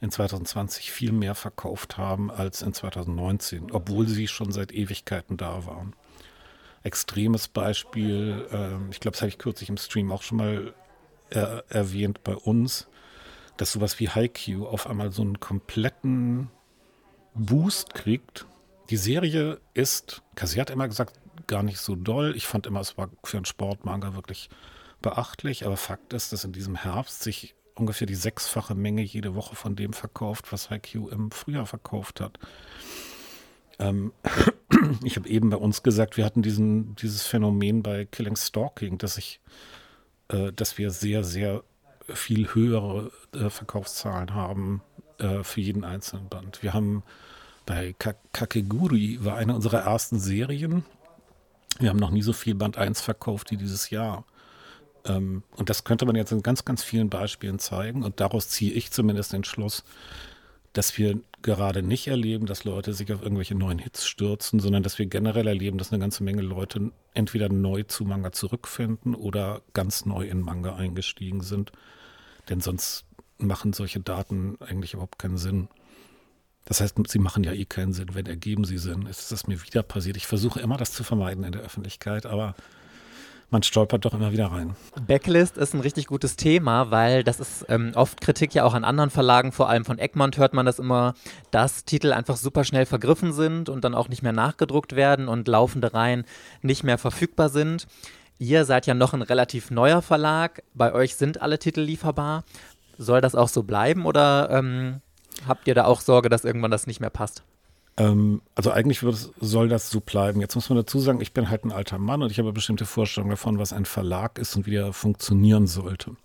[0.00, 5.66] in 2020 viel mehr verkauft haben als in 2019, obwohl sie schon seit Ewigkeiten da
[5.66, 5.94] waren.
[6.82, 10.74] Extremes Beispiel, äh, ich glaube, das habe ich kürzlich im Stream auch schon mal
[11.30, 12.88] äh, erwähnt bei uns,
[13.56, 16.50] dass sowas wie Haikyuu auf einmal so einen kompletten
[17.34, 18.46] Boost kriegt.
[18.88, 22.34] Die Serie ist, Kasi hat immer gesagt, gar nicht so doll.
[22.36, 24.48] Ich fand immer, es war für einen Sportmanga wirklich
[25.02, 29.56] beachtlich, aber Fakt ist, dass in diesem Herbst sich ungefähr die sechsfache Menge jede Woche
[29.56, 32.38] von dem verkauft, was Haiku im Frühjahr verkauft hat.
[33.78, 34.12] Ähm,
[35.04, 39.18] ich habe eben bei uns gesagt, wir hatten diesen, dieses Phänomen bei Killing Stalking, dass
[39.18, 39.40] ich,
[40.28, 41.62] äh, dass wir sehr, sehr
[42.06, 44.82] viel höhere äh, Verkaufszahlen haben
[45.18, 46.62] äh, für jeden einzelnen Band.
[46.62, 47.02] Wir haben
[47.66, 47.94] bei
[48.32, 50.84] Kakeguri war eine unserer ersten Serien.
[51.78, 54.24] Wir haben noch nie so viel Band 1 verkauft wie dieses Jahr.
[55.04, 58.02] Ähm, und das könnte man jetzt in ganz, ganz vielen Beispielen zeigen.
[58.02, 59.84] Und daraus ziehe ich zumindest den Schluss,
[60.72, 64.98] dass wir gerade nicht erleben, dass Leute sich auf irgendwelche neuen Hits stürzen, sondern dass
[64.98, 70.04] wir generell erleben, dass eine ganze Menge Leute entweder neu zu Manga zurückfinden oder ganz
[70.06, 71.72] neu in Manga eingestiegen sind.
[72.48, 73.04] Denn sonst
[73.38, 75.68] machen solche Daten eigentlich überhaupt keinen Sinn.
[76.66, 79.06] Das heißt, sie machen ja eh keinen Sinn, wenn ergeben sie Sinn.
[79.06, 80.16] Es ist das mir wieder passiert.
[80.16, 82.54] Ich versuche immer, das zu vermeiden in der Öffentlichkeit, aber
[83.50, 84.76] man stolpert doch immer wieder rein.
[85.06, 88.84] Backlist ist ein richtig gutes Thema, weil das ist ähm, oft Kritik ja auch an
[88.84, 91.14] anderen Verlagen, vor allem von Egmont hört man das immer,
[91.50, 95.48] dass Titel einfach super schnell vergriffen sind und dann auch nicht mehr nachgedruckt werden und
[95.48, 96.24] laufende Reihen
[96.62, 97.86] nicht mehr verfügbar sind.
[98.38, 102.44] Ihr seid ja noch ein relativ neuer Verlag, bei euch sind alle Titel lieferbar.
[102.96, 105.00] Soll das auch so bleiben oder ähm,
[105.46, 107.42] habt ihr da auch Sorge, dass irgendwann das nicht mehr passt?
[107.96, 110.40] Ähm, also eigentlich wird, soll das so bleiben.
[110.40, 112.86] Jetzt muss man dazu sagen, ich bin halt ein alter Mann und ich habe bestimmte
[112.86, 116.16] Vorstellungen davon, was ein Verlag ist und wie der funktionieren sollte.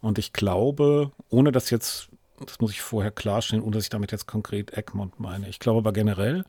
[0.00, 2.08] Und ich glaube, ohne das jetzt,
[2.44, 5.78] das muss ich vorher klarstellen, ohne dass ich damit jetzt konkret Egmont meine, ich glaube
[5.78, 6.44] aber generell,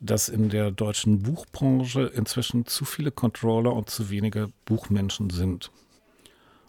[0.00, 5.72] dass in der deutschen Buchbranche inzwischen zu viele Controller und zu wenige Buchmenschen sind.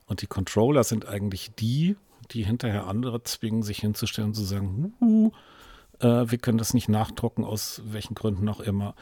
[0.07, 1.95] Und die Controller sind eigentlich die,
[2.31, 5.31] die hinterher andere zwingen, sich hinzustellen und zu sagen, Huhu,
[5.99, 8.95] äh, wir können das nicht nachdrucken, aus welchen Gründen auch immer.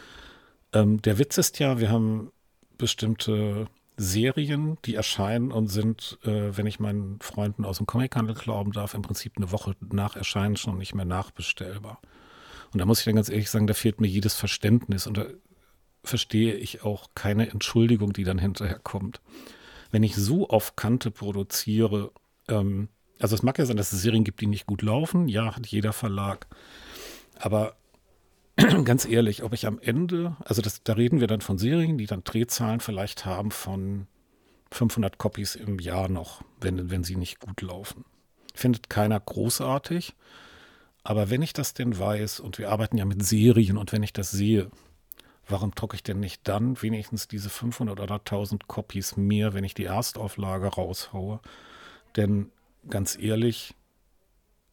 [0.73, 2.31] Ähm, der Witz ist ja, wir haben
[2.77, 3.67] bestimmte
[3.97, 8.93] Serien, die erscheinen und sind, äh, wenn ich meinen Freunden aus dem Comichandel glauben darf,
[8.93, 11.99] im Prinzip eine Woche nach Erscheinen schon nicht mehr nachbestellbar.
[12.71, 15.25] Und da muss ich dann ganz ehrlich sagen, da fehlt mir jedes Verständnis und da
[16.03, 19.21] verstehe ich auch keine Entschuldigung, die dann hinterher kommt.
[19.89, 22.11] Wenn ich so auf Kante produziere,
[22.47, 22.89] ähm,
[23.19, 25.65] also es mag ja sein, dass es Serien gibt, die nicht gut laufen, ja, hat
[25.67, 26.47] jeder Verlag.
[27.39, 27.75] Aber
[28.83, 32.05] ganz ehrlich, ob ich am Ende, also das, da reden wir dann von Serien, die
[32.05, 34.07] dann Drehzahlen vielleicht haben von
[34.71, 38.05] 500 Copies im Jahr noch, wenn, wenn sie nicht gut laufen.
[38.53, 40.15] Findet keiner großartig.
[41.03, 44.11] Aber wenn ich das denn weiß, und wir arbeiten ja mit Serien, und wenn ich
[44.11, 44.69] das sehe,
[45.47, 49.73] warum drucke ich denn nicht dann wenigstens diese 500 oder 1000 Copies mehr, wenn ich
[49.73, 51.39] die Erstauflage raushaue?
[52.17, 52.51] Denn
[52.89, 53.73] ganz ehrlich,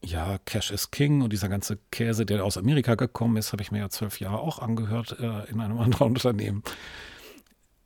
[0.04, 3.70] ja, Cash is King und dieser ganze Käse, der aus Amerika gekommen ist, habe ich
[3.70, 6.62] mir ja zwölf Jahre auch angehört äh, in einem anderen Unternehmen.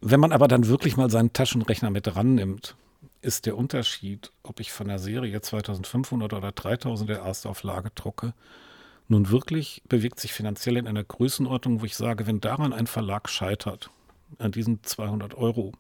[0.01, 2.77] Wenn man aber dann wirklich mal seinen Taschenrechner mit rannimmt,
[3.21, 8.33] ist der Unterschied, ob ich von der Serie 2500 oder 3000 der Erstauflage drucke,
[9.09, 13.29] nun wirklich bewegt sich finanziell in einer Größenordnung, wo ich sage, wenn daran ein Verlag
[13.29, 13.91] scheitert,
[14.39, 15.73] an diesen 200 Euro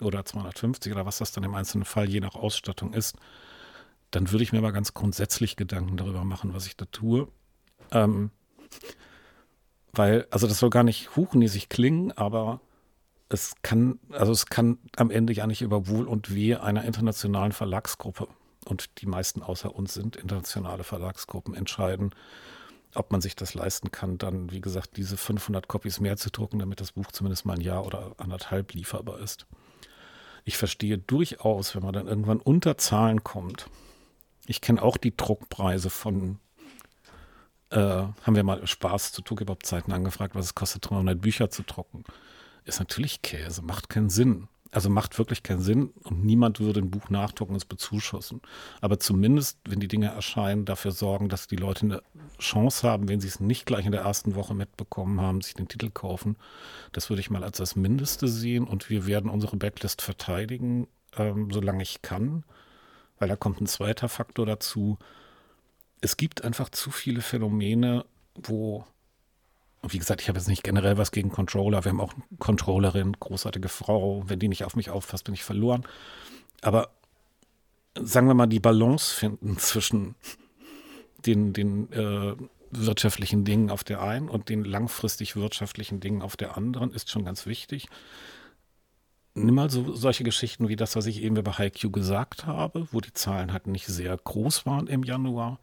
[0.00, 3.16] oder 250 oder was das dann im einzelnen Fall je nach Ausstattung ist,
[4.10, 7.28] dann würde ich mir mal ganz grundsätzlich Gedanken darüber machen, was ich da tue.
[7.92, 8.30] Ähm,
[9.92, 12.60] weil, also das soll gar nicht huchnäsig klingen, aber
[13.28, 17.52] es kann, also es kann am Ende ja nicht über Wohl und Wehe einer internationalen
[17.52, 18.28] Verlagsgruppe
[18.64, 22.10] und die meisten außer uns sind internationale Verlagsgruppen entscheiden,
[22.94, 26.58] ob man sich das leisten kann, dann, wie gesagt, diese 500 Copies mehr zu drucken,
[26.58, 29.46] damit das Buch zumindest mal ein Jahr oder anderthalb lieferbar ist.
[30.44, 33.68] Ich verstehe durchaus, wenn man dann irgendwann unter Zahlen kommt,
[34.50, 36.40] ich kenne auch die Druckpreise von,
[37.70, 42.02] äh, haben wir mal Spaß zu Tukebab-Zeiten angefragt, was es kostet, 300 Bücher zu drucken.
[42.64, 44.48] Ist natürlich Käse, macht keinen Sinn.
[44.72, 48.40] Also macht wirklich keinen Sinn und niemand würde ein Buch nachdrucken und es bezuschussen.
[48.80, 52.02] Aber zumindest, wenn die Dinge erscheinen, dafür sorgen, dass die Leute eine
[52.40, 55.68] Chance haben, wenn sie es nicht gleich in der ersten Woche mitbekommen haben, sich den
[55.68, 56.36] Titel kaufen.
[56.92, 61.50] Das würde ich mal als das Mindeste sehen und wir werden unsere Backlist verteidigen, ähm,
[61.52, 62.44] solange ich kann
[63.20, 64.98] weil da kommt ein zweiter Faktor dazu.
[66.00, 68.84] Es gibt einfach zu viele Phänomene, wo,
[69.86, 71.84] wie gesagt, ich habe jetzt nicht generell was gegen Controller.
[71.84, 74.24] Wir haben auch eine Controllerin, großartige Frau.
[74.26, 75.86] Wenn die nicht auf mich aufpasst, bin ich verloren.
[76.62, 76.90] Aber
[77.94, 80.14] sagen wir mal, die Balance finden zwischen
[81.26, 82.34] den, den äh,
[82.70, 87.26] wirtschaftlichen Dingen auf der einen und den langfristig wirtschaftlichen Dingen auf der anderen ist schon
[87.26, 87.88] ganz wichtig
[89.34, 93.00] nimm mal so solche Geschichten wie das, was ich eben über HiQ gesagt habe, wo
[93.00, 95.58] die Zahlen halt nicht sehr groß waren im Januar.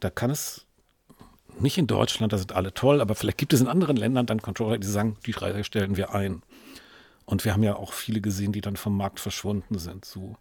[0.00, 0.66] Da kann es
[1.58, 4.42] nicht in Deutschland, da sind alle toll, aber vielleicht gibt es in anderen Ländern dann
[4.42, 6.42] Controller, die sagen, die drei stellen wir ein.
[7.26, 10.04] Und wir haben ja auch viele gesehen, die dann vom Markt verschwunden sind.
[10.04, 10.36] So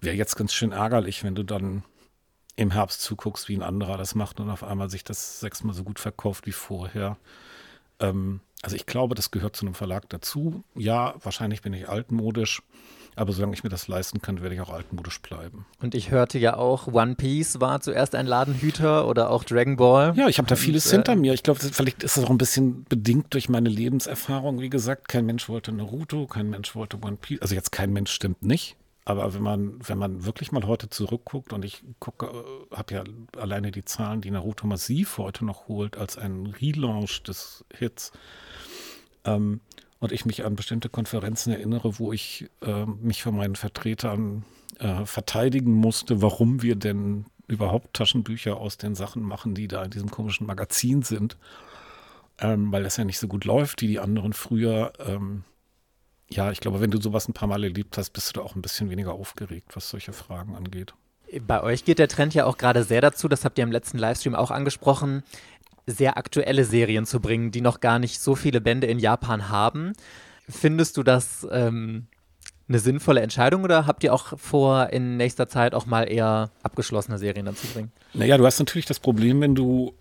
[0.00, 1.82] wäre jetzt ganz schön ärgerlich, wenn du dann
[2.56, 5.84] im Herbst zuguckst, wie ein anderer das macht und auf einmal sich das sechsmal so
[5.84, 7.16] gut verkauft wie vorher.
[8.00, 10.64] Ähm, also ich glaube, das gehört zu einem Verlag dazu.
[10.74, 12.62] Ja, wahrscheinlich bin ich altmodisch.
[13.18, 15.64] Aber solange ich mir das leisten kann, werde ich auch altmodisch bleiben.
[15.80, 20.12] Und ich hörte ja auch, One Piece war zuerst ein Ladenhüter oder auch Dragon Ball.
[20.16, 21.32] Ja, ich habe da vieles und, hinter mir.
[21.32, 24.60] Ich glaube, vielleicht ist das auch ein bisschen bedingt durch meine Lebenserfahrung.
[24.60, 27.40] Wie gesagt, kein Mensch wollte Naruto, kein Mensch wollte One Piece.
[27.40, 28.76] Also jetzt kein Mensch stimmt nicht.
[29.06, 33.04] Aber wenn man, wenn man wirklich mal heute zurückguckt und ich gucke, äh, habe ja
[33.40, 38.12] alleine die Zahlen, die Naruto massiv heute noch holt als ein Relaunch des Hits,
[39.24, 39.60] ähm,
[39.98, 44.44] und ich mich an bestimmte Konferenzen erinnere, wo ich äh, mich von meinen Vertretern
[44.78, 49.90] äh, verteidigen musste, warum wir denn überhaupt Taschenbücher aus den Sachen machen, die da in
[49.90, 51.38] diesem komischen Magazin sind,
[52.38, 54.92] ähm, weil das ja nicht so gut läuft wie die anderen früher.
[54.98, 55.44] Ähm,
[56.28, 58.56] ja, ich glaube, wenn du sowas ein paar Mal erlebt hast, bist du da auch
[58.56, 60.94] ein bisschen weniger aufgeregt, was solche Fragen angeht.
[61.46, 63.98] Bei euch geht der Trend ja auch gerade sehr dazu, das habt ihr im letzten
[63.98, 65.22] Livestream auch angesprochen,
[65.86, 69.92] sehr aktuelle Serien zu bringen, die noch gar nicht so viele Bände in Japan haben.
[70.48, 72.06] Findest du das ähm,
[72.68, 77.18] eine sinnvolle Entscheidung oder habt ihr auch vor, in nächster Zeit auch mal eher abgeschlossene
[77.18, 77.92] Serien dann zu bringen?
[78.14, 79.94] Naja, du hast natürlich das Problem, wenn du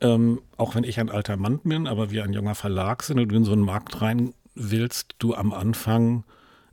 [0.00, 3.28] ähm, auch wenn ich ein alter Mann bin, aber wir ein junger Verlag sind und
[3.28, 6.24] du in so einen Markt rein willst, du am Anfang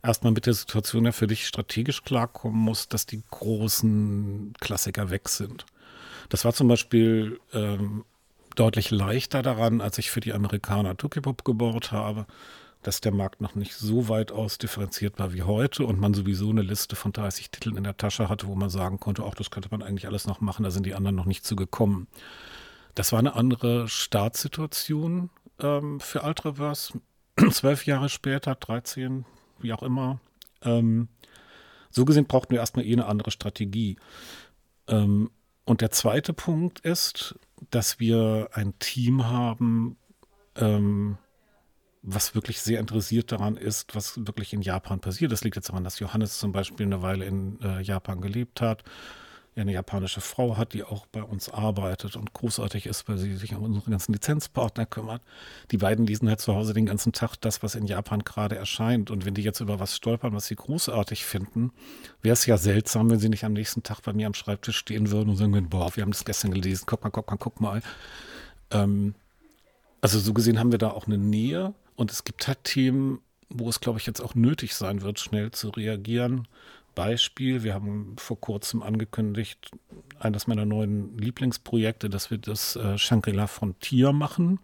[0.02, 5.28] erstmal mit der Situation ja für dich strategisch klarkommen musst, dass die großen Klassiker weg
[5.28, 5.64] sind.
[6.28, 8.04] Das war zum Beispiel ähm,
[8.56, 12.26] deutlich leichter daran, als ich für die Amerikaner Tukipop gebaut habe,
[12.82, 16.62] dass der Markt noch nicht so weit ausdifferenziert war wie heute und man sowieso eine
[16.62, 19.70] Liste von 30 Titeln in der Tasche hatte, wo man sagen konnte, auch das könnte
[19.70, 22.08] man eigentlich alles noch machen, da sind die anderen noch nicht zu gekommen.
[22.94, 25.30] Das war eine andere Startsituation
[25.60, 27.00] ähm, für Ultraverse.
[27.50, 29.24] Zwölf Jahre später, 13,
[29.58, 30.20] wie auch immer.
[30.62, 31.08] Ähm,
[31.90, 33.96] so gesehen brauchten wir erstmal eh eine andere Strategie.
[34.88, 35.30] Ähm,
[35.64, 37.38] und der zweite Punkt ist,
[37.70, 39.96] dass wir ein Team haben,
[40.56, 41.18] ähm,
[42.02, 45.32] was wirklich sehr interessiert daran ist, was wirklich in Japan passiert.
[45.32, 48.84] Das liegt jetzt daran, dass Johannes zum Beispiel eine Weile in äh, Japan gelebt hat
[49.62, 53.54] eine japanische Frau hat, die auch bei uns arbeitet und großartig ist, weil sie sich
[53.54, 55.22] um unsere ganzen Lizenzpartner kümmert.
[55.70, 59.10] Die beiden lesen halt zu Hause den ganzen Tag das, was in Japan gerade erscheint.
[59.10, 61.72] Und wenn die jetzt über was stolpern, was sie großartig finden,
[62.22, 65.10] wäre es ja seltsam, wenn sie nicht am nächsten Tag bei mir am Schreibtisch stehen
[65.10, 67.82] würden und sagen boah, wir haben das gestern gelesen, guck mal, guck mal, guck mal.
[68.72, 69.14] Ähm,
[70.00, 73.68] also so gesehen haben wir da auch eine Nähe und es gibt halt Themen, wo
[73.68, 76.48] es, glaube ich, jetzt auch nötig sein wird, schnell zu reagieren
[76.94, 79.70] Beispiel, wir haben vor kurzem angekündigt,
[80.18, 84.60] eines meiner neuen Lieblingsprojekte, dass wir das äh, Shangri-La Frontier machen.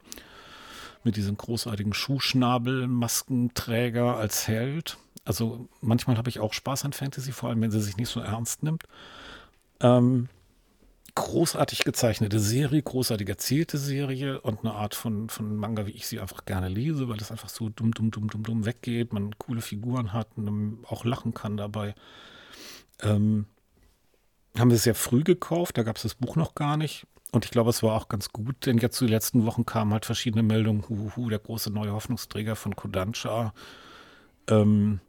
[1.03, 4.99] Mit diesem großartigen Schuhschnabel-Maskenträger als Held.
[5.25, 8.21] Also manchmal habe ich auch Spaß an Fantasy, vor allem wenn sie sich nicht so
[8.21, 8.85] ernst nimmt.
[9.81, 10.29] Ähm,
[11.15, 16.21] großartig gezeichnete Serie, großartig erzählte Serie und eine Art von, von Manga, wie ich sie
[16.21, 19.61] einfach gerne lese, weil das einfach so dumm, dumm, dumm, dumm, dumm weggeht, man coole
[19.61, 21.95] Figuren hat und auch lachen kann dabei.
[23.03, 23.47] Ähm,
[24.59, 27.07] haben wir sehr früh gekauft, da gab es das Buch noch gar nicht.
[27.33, 29.93] Und ich glaube, es war auch ganz gut, denn jetzt zu den letzten Wochen kamen
[29.93, 33.55] halt verschiedene Meldungen, huhu, der große neue Hoffnungsträger von Kodansha.
[34.49, 35.01] Ähm,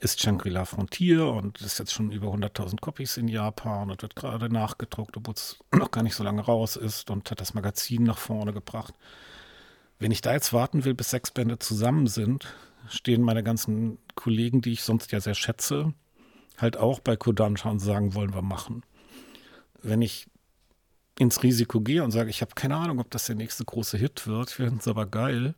[0.00, 4.50] ist Shangri-La Frontier und ist jetzt schon über 100.000 Copies in Japan und wird gerade
[4.50, 8.18] nachgedruckt, obwohl es noch gar nicht so lange raus ist und hat das Magazin nach
[8.18, 8.94] vorne gebracht.
[9.98, 12.46] Wenn ich da jetzt warten will, bis sechs Bände zusammen sind,
[12.88, 15.94] stehen meine ganzen Kollegen, die ich sonst ja sehr schätze,
[16.58, 18.82] halt auch bei Kodansha und sagen, wollen wir machen.
[19.82, 20.28] Wenn ich
[21.18, 24.26] ins Risiko gehe und sage, ich habe keine Ahnung, ob das der nächste große Hit
[24.26, 25.54] wird, ich finde es aber geil,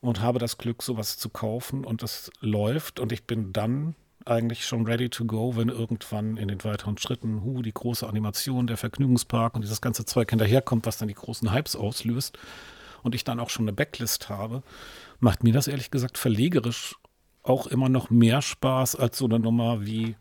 [0.00, 3.94] und habe das Glück, sowas zu kaufen und es läuft und ich bin dann
[4.24, 8.66] eigentlich schon ready to go, wenn irgendwann in den weiteren Schritten, hu, die große Animation,
[8.66, 12.38] der Vergnügungspark und dieses ganze Zeug hinterherkommt, was dann die großen Hypes auslöst
[13.02, 14.62] und ich dann auch schon eine Backlist habe,
[15.20, 16.96] macht mir das ehrlich gesagt verlegerisch
[17.42, 20.16] auch immer noch mehr Spaß als so eine Nummer wie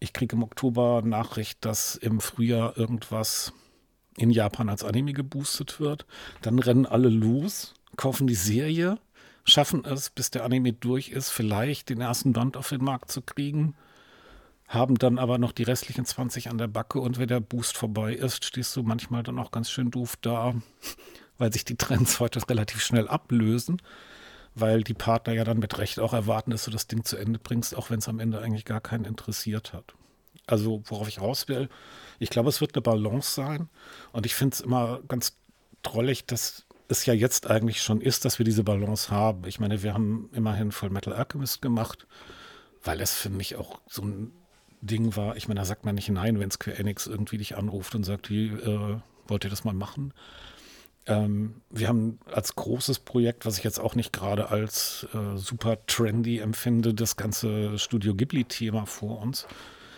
[0.00, 3.52] ich kriege im Oktober Nachricht, dass im Frühjahr irgendwas
[4.16, 6.06] in Japan als Anime geboostet wird.
[6.40, 8.98] Dann rennen alle los kaufen die Serie,
[9.44, 13.22] schaffen es, bis der Anime durch ist, vielleicht den ersten Band auf den Markt zu
[13.22, 13.74] kriegen,
[14.68, 18.14] haben dann aber noch die restlichen 20 an der Backe und wenn der Boost vorbei
[18.14, 20.54] ist, stehst du manchmal dann auch ganz schön doof da,
[21.38, 23.82] weil sich die Trends heute relativ schnell ablösen,
[24.54, 27.40] weil die Partner ja dann mit Recht auch erwarten, dass du das Ding zu Ende
[27.40, 29.94] bringst, auch wenn es am Ende eigentlich gar keinen interessiert hat.
[30.46, 31.68] Also worauf ich raus will,
[32.20, 33.68] ich glaube, es wird eine Balance sein
[34.12, 35.36] und ich finde es immer ganz
[35.82, 39.46] drollig, dass es ja jetzt eigentlich schon ist, dass wir diese Balance haben.
[39.46, 42.06] Ich meine, wir haben immerhin Full Metal Alchemist gemacht,
[42.82, 44.32] weil es für mich auch so ein
[44.80, 45.36] Ding war.
[45.36, 48.30] Ich meine, da sagt man nicht nein, wenn Square Enix irgendwie dich anruft und sagt,
[48.30, 48.96] wie, äh,
[49.28, 50.12] wollt ihr das mal machen?
[51.06, 55.86] Ähm, wir haben als großes Projekt, was ich jetzt auch nicht gerade als äh, super
[55.86, 59.46] trendy empfinde, das ganze Studio Ghibli-Thema vor uns.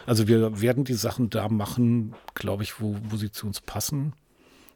[0.05, 4.13] Also wir werden die Sachen da machen, glaube ich, wo, wo sie zu uns passen.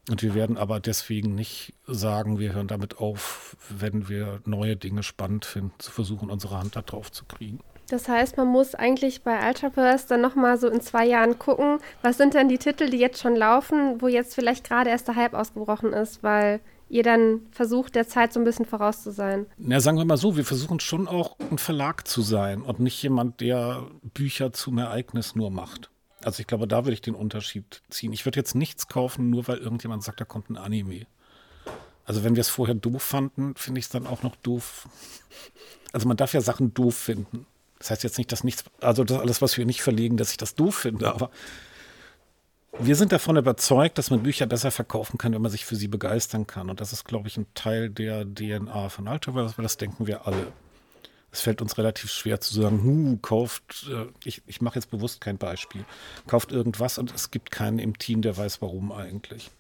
[0.09, 5.03] Und wir werden aber deswegen nicht sagen, wir hören damit auf, wenn wir neue Dinge
[5.03, 7.61] spannend finden, zu versuchen, unsere Hand da drauf zu kriegen.
[7.89, 12.17] Das heißt, man muss eigentlich bei Ultraverse dann nochmal so in zwei Jahren gucken, was
[12.17, 15.35] sind denn die Titel, die jetzt schon laufen, wo jetzt vielleicht gerade erst der Hype
[15.35, 19.47] ausgebrochen ist, weil ihr dann versucht, der Zeit so ein bisschen voraus zu sein.
[19.57, 23.01] Na, sagen wir mal so, wir versuchen schon auch ein Verlag zu sein und nicht
[23.03, 25.91] jemand, der Bücher zum Ereignis nur macht.
[26.27, 28.13] Also ich glaube, da würde ich den Unterschied ziehen.
[28.13, 31.07] Ich würde jetzt nichts kaufen, nur weil irgendjemand sagt, da kommt ein Anime.
[32.05, 34.89] Also wenn wir es vorher doof fanden, finde ich es dann auch noch doof.
[35.93, 37.47] Also man darf ja Sachen doof finden.
[37.79, 40.37] Das heißt jetzt nicht, dass nichts, also das alles, was wir nicht verlegen, dass ich
[40.37, 41.31] das doof finde, aber
[42.81, 45.89] wir sind davon überzeugt, dass man Bücher besser verkaufen kann, wenn man sich für sie
[45.89, 46.69] begeistern kann.
[46.69, 50.27] Und das ist, glaube ich, ein Teil der DNA von Ultraverse, weil das denken wir
[50.27, 50.53] alle
[51.37, 55.21] es fällt uns relativ schwer zu sagen, hu, kauft, äh, ich, ich mache jetzt bewusst
[55.21, 55.85] kein Beispiel,
[56.27, 59.51] kauft irgendwas und es gibt keinen im Team, der weiß, warum eigentlich.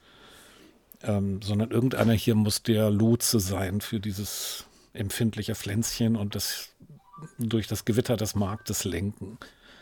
[1.02, 4.64] ähm, sondern irgendeiner hier muss der Lotse sein für dieses
[4.94, 6.70] empfindliche Pflänzchen und das
[7.38, 9.38] durch das Gewitter des Marktes lenken.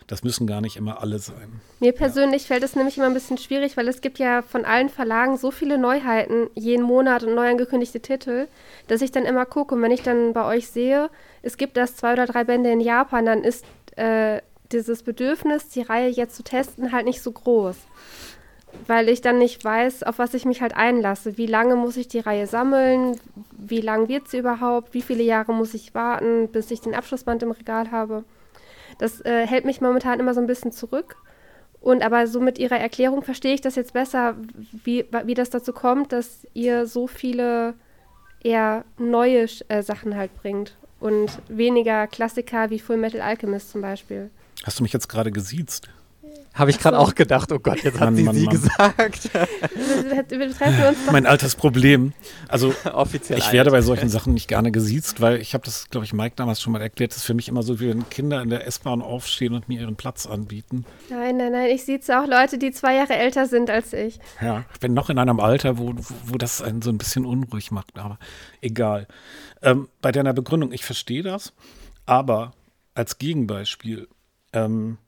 [0.07, 1.61] Das müssen gar nicht immer alle sein.
[1.81, 2.49] Mir persönlich ja.
[2.49, 5.51] fällt es nämlich immer ein bisschen schwierig, weil es gibt ja von allen Verlagen so
[5.51, 8.49] viele Neuheiten jeden Monat und neu angekündigte Titel,
[8.87, 9.75] dass ich dann immer gucke.
[9.75, 11.09] Und wenn ich dann bei euch sehe,
[11.43, 13.65] es gibt erst zwei oder drei Bände in Japan, dann ist
[13.97, 14.43] äh,
[14.73, 17.77] dieses Bedürfnis, die Reihe jetzt zu testen, halt nicht so groß.
[18.87, 21.39] Weil ich dann nicht weiß, auf was ich mich halt einlasse.
[21.39, 23.19] Wie lange muss ich die Reihe sammeln?
[23.53, 24.93] Wie lang wird sie überhaupt?
[24.93, 28.25] Wie viele Jahre muss ich warten, bis ich den Abschlussband im Regal habe?
[28.99, 31.17] Das äh, hält mich momentan immer so ein bisschen zurück.
[31.81, 34.37] Und aber so mit Ihrer Erklärung verstehe ich das jetzt besser,
[34.85, 37.75] wie, wie das dazu kommt, dass ihr so viele
[38.43, 44.31] eher neue äh, Sachen halt bringt und weniger Klassiker wie Full Metal Alchemist zum Beispiel.
[44.63, 45.89] Hast du mich jetzt gerade gesiezt?
[46.55, 47.03] Habe ich gerade so.
[47.03, 48.55] auch gedacht, oh Gott, jetzt hat Mann, sie Mann, sie Mann.
[48.55, 49.31] gesagt.
[51.13, 52.13] mein altes Problem.
[52.47, 53.55] Also Offiziell ich alt.
[53.55, 56.63] werde bei solchen Sachen nicht gerne gesiezt, weil ich habe das, glaube ich, Mike damals
[56.63, 59.03] schon mal erklärt, das ist für mich immer so, wie wenn Kinder in der S-Bahn
[59.03, 60.87] aufstehen und mir ihren Platz anbieten.
[61.11, 64.21] Nein, nein, nein, ich sieze auch Leute, die zwei Jahre älter sind als ich.
[64.41, 65.93] Ja, ich bin noch in einem Alter, wo,
[66.25, 68.19] wo das einen so ein bisschen unruhig macht, aber
[68.61, 69.09] egal.
[69.61, 71.53] Ähm, bei deiner Begründung, ich verstehe das,
[72.07, 72.53] aber
[72.95, 74.07] als Gegenbeispiel,
[74.53, 74.99] ähm,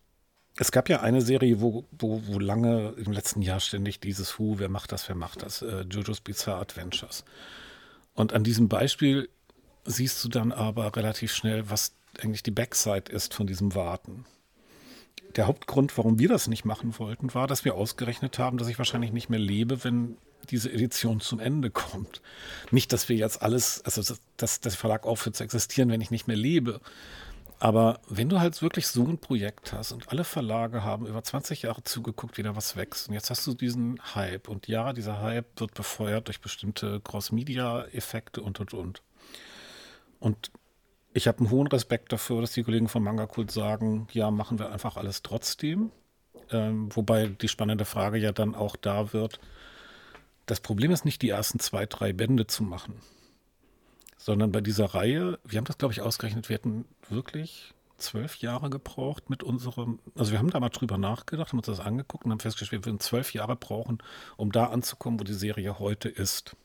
[0.58, 4.58] es gab ja eine Serie, wo, wo, wo lange im letzten Jahr ständig dieses Hu,
[4.58, 7.24] wer macht das, wer macht das, äh, JoJo's Bizarre Adventures.
[8.14, 9.28] Und an diesem Beispiel
[9.84, 14.24] siehst du dann aber relativ schnell, was eigentlich die Backside ist von diesem Warten.
[15.36, 18.78] Der Hauptgrund, warum wir das nicht machen wollten, war, dass wir ausgerechnet haben, dass ich
[18.78, 20.16] wahrscheinlich nicht mehr lebe, wenn
[20.48, 22.22] diese Edition zum Ende kommt.
[22.70, 26.10] Nicht, dass wir jetzt alles, also dass, dass der Verlag aufhört zu existieren, wenn ich
[26.10, 26.80] nicht mehr lebe,
[27.58, 31.62] aber wenn du halt wirklich so ein Projekt hast und alle Verlage haben über 20
[31.62, 35.20] Jahre zugeguckt, wie da was wächst und jetzt hast du diesen Hype und ja, dieser
[35.22, 39.02] Hype wird befeuert durch bestimmte Cross-Media-Effekte und und und.
[40.20, 40.50] Und
[41.14, 44.58] ich habe einen hohen Respekt dafür, dass die Kollegen von Manga Kult sagen, ja, machen
[44.58, 45.90] wir einfach alles trotzdem.
[46.50, 49.40] Ähm, wobei die spannende Frage ja dann auch da wird,
[50.44, 53.00] das Problem ist nicht, die ersten zwei, drei Bände zu machen
[54.26, 58.70] sondern bei dieser Reihe, wir haben das, glaube ich, ausgerechnet, wir hätten wirklich zwölf Jahre
[58.70, 62.32] gebraucht mit unserem, also wir haben da mal drüber nachgedacht, haben uns das angeguckt und
[62.32, 63.98] haben festgestellt, wir würden zwölf Jahre brauchen,
[64.36, 66.56] um da anzukommen, wo die Serie heute ist.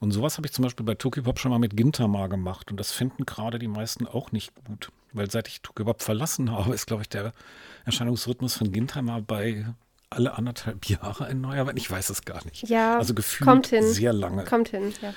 [0.00, 2.90] Und sowas habe ich zum Beispiel bei Tokipop schon mal mit Gintama gemacht und das
[2.90, 7.02] finden gerade die meisten auch nicht gut, weil seit ich Tokipop verlassen habe, ist, glaube
[7.02, 7.34] ich, der
[7.84, 9.66] Erscheinungsrhythmus von Gintama bei
[10.08, 12.66] alle anderthalb Jahre ein neuer, aber ich weiß es gar nicht.
[12.70, 13.86] Ja, also gefühlt kommt hin.
[13.86, 14.44] sehr lange.
[14.44, 15.12] Kommt hin, ja.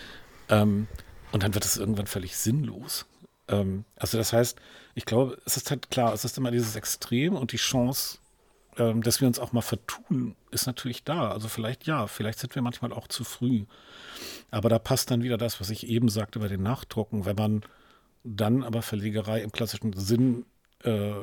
[0.50, 0.88] Ähm,
[1.32, 3.06] und dann wird es irgendwann völlig sinnlos.
[3.48, 4.58] Ähm, also das heißt,
[4.96, 8.20] ich glaube, es ist halt klar, es ist immer dieses Extrem und die Chance,
[8.78, 11.32] ähm, dass wir uns auch mal vertun, ist natürlich da.
[11.32, 13.66] Also vielleicht ja, vielleicht sind wir manchmal auch zu früh.
[14.52, 17.62] Aber da passt dann wieder das, was ich eben sagte bei den Nachdrucken, wenn man
[18.24, 20.46] dann aber Verlegerei im klassischen Sinn
[20.84, 21.14] äh,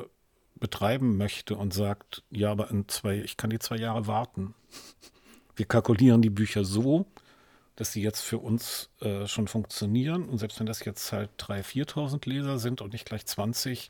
[0.55, 4.55] betreiben möchte und sagt, ja, aber in zwei, ich kann die zwei Jahre warten.
[5.55, 7.05] Wir kalkulieren die Bücher so,
[7.75, 10.29] dass sie jetzt für uns äh, schon funktionieren.
[10.29, 13.89] Und selbst wenn das jetzt halt 3.000, 4.000 Leser sind und nicht gleich 20,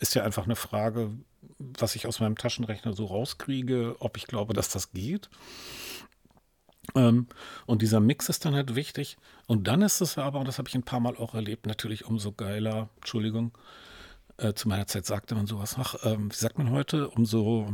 [0.00, 1.10] ist ja einfach eine Frage,
[1.58, 5.28] was ich aus meinem Taschenrechner so rauskriege, ob ich glaube, dass das geht.
[6.94, 7.26] Ähm,
[7.66, 9.16] und dieser Mix ist dann halt wichtig.
[9.46, 12.06] Und dann ist es aber, und das habe ich ein paar Mal auch erlebt, natürlich
[12.06, 13.52] umso geiler, Entschuldigung,
[14.38, 17.72] äh, zu meiner Zeit sagte man sowas, ach, ähm, wie sagt man heute, umso,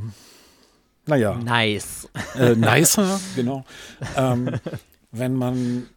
[1.06, 1.36] naja.
[1.36, 2.08] Nice.
[2.34, 3.64] Äh, nicer, genau.
[4.16, 4.58] Ähm,
[5.18, 5.88] wenn man,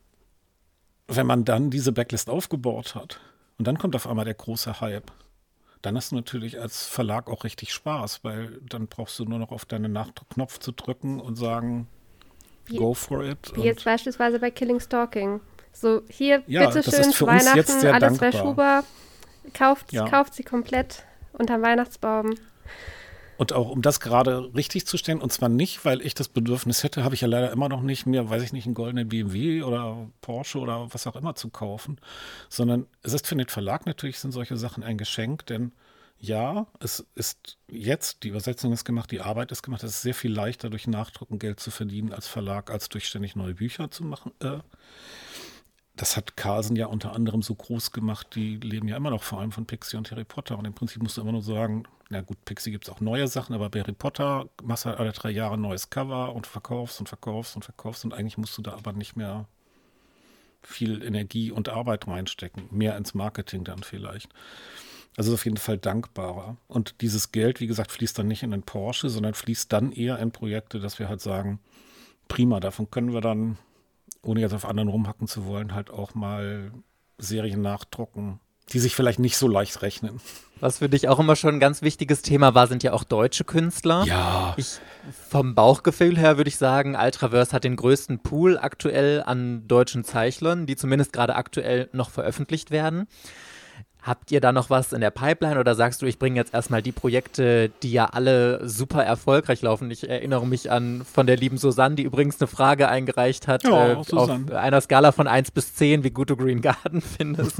[1.08, 3.20] wenn man dann diese Backlist aufgebaut hat
[3.58, 5.12] und dann kommt auf einmal der große Hype,
[5.82, 9.52] dann hast du natürlich als Verlag auch richtig Spaß, weil dann brauchst du nur noch
[9.52, 11.88] auf deinen Nachknopf zu drücken und sagen,
[12.66, 13.52] wie, go for it.
[13.56, 15.40] Wie jetzt beispielsweise bei Killing Stalking.
[15.72, 18.84] So, hier, ja, bitteschön, Weihnachten, alles bei Schuber.
[19.54, 20.08] Kauft, ja.
[20.08, 21.04] kauft sie komplett
[21.34, 22.36] unterm Weihnachtsbaum.
[23.40, 26.84] Und auch um das gerade richtig zu stellen, und zwar nicht, weil ich das Bedürfnis
[26.84, 29.64] hätte, habe ich ja leider immer noch nicht mehr, weiß ich nicht, einen goldenen BMW
[29.64, 32.02] oder Porsche oder was auch immer zu kaufen,
[32.50, 35.72] sondern es ist für den Verlag natürlich, sind solche Sachen ein Geschenk, denn
[36.20, 40.16] ja, es ist jetzt, die Übersetzung ist gemacht, die Arbeit ist gemacht, es ist sehr
[40.16, 44.04] viel leichter, durch Nachdrucken Geld zu verdienen als Verlag, als durch ständig neue Bücher zu
[44.04, 44.34] machen.
[44.42, 44.58] Äh,
[45.96, 49.40] das hat Carlsen ja unter anderem so groß gemacht, die leben ja immer noch vor
[49.40, 50.58] allem von Pixie und Harry Potter.
[50.58, 53.28] Und im Prinzip musst du immer nur sagen, na gut, Pixie gibt es auch neue
[53.28, 56.48] Sachen, aber bei Harry Potter machst du halt alle drei Jahre ein neues Cover und
[56.48, 59.48] verkaufst und verkaufst und verkaufst und eigentlich musst du da aber nicht mehr
[60.62, 62.68] viel Energie und Arbeit reinstecken.
[62.72, 64.30] Mehr ins Marketing dann vielleicht.
[65.18, 66.58] Also auf jeden Fall dankbarer.
[66.68, 70.20] Und dieses Geld, wie gesagt, fließt dann nicht in den Porsche, sondern fließt dann eher
[70.20, 71.60] in Projekte, dass wir halt sagen,
[72.28, 73.58] prima, davon können wir dann
[74.22, 76.72] ohne jetzt auf anderen rumhacken zu wollen, halt auch mal
[77.18, 78.40] Serien nachdrucken,
[78.70, 80.22] die sich vielleicht nicht so leicht rechnen.
[80.60, 83.46] Was für dich auch immer schon ein ganz wichtiges Thema war, sind ja auch deutsche
[83.46, 84.04] Künstler.
[84.06, 84.54] Ja.
[84.58, 84.80] Ich,
[85.30, 90.66] vom Bauchgefühl her würde ich sagen, Ultraverse hat den größten Pool aktuell an deutschen Zeichnern,
[90.66, 93.08] die zumindest gerade aktuell noch veröffentlicht werden.
[94.02, 96.82] Habt ihr da noch was in der Pipeline oder sagst du, ich bringe jetzt erstmal
[96.82, 99.92] die Projekte, die ja alle super erfolgreich laufen?
[99.92, 103.92] Ich erinnere mich an von der lieben Susanne, die übrigens eine Frage eingereicht hat ja,
[103.92, 107.58] äh, auf einer Skala von 1 bis 10, wie gut du Green Garden findest.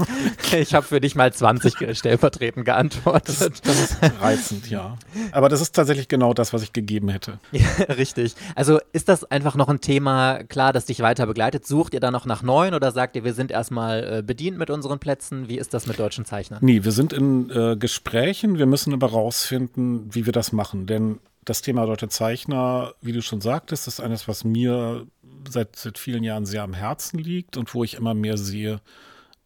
[0.56, 3.38] ich habe für dich mal 20 stellvertretend geantwortet.
[3.38, 4.96] Das, das, ist reizend, ja.
[5.32, 7.38] Aber das ist tatsächlich genau das, was ich gegeben hätte.
[7.52, 8.34] Ja, richtig.
[8.54, 11.66] Also ist das einfach noch ein Thema, klar, das dich weiter begleitet?
[11.66, 14.70] Sucht ihr da noch nach neuen oder sagt ihr, wir sind erstmal äh, bedient mit
[14.70, 15.48] unseren Plätzen?
[15.48, 16.58] Wie ist das mit deutschen Zeichner?
[16.60, 18.58] Nee, wir sind in äh, Gesprächen.
[18.58, 20.86] Wir müssen aber rausfinden, wie wir das machen.
[20.86, 25.06] Denn das Thema deutsche Zeichner, wie du schon sagtest, ist eines, was mir
[25.48, 28.80] seit, seit vielen Jahren sehr am Herzen liegt und wo ich immer mehr sehe,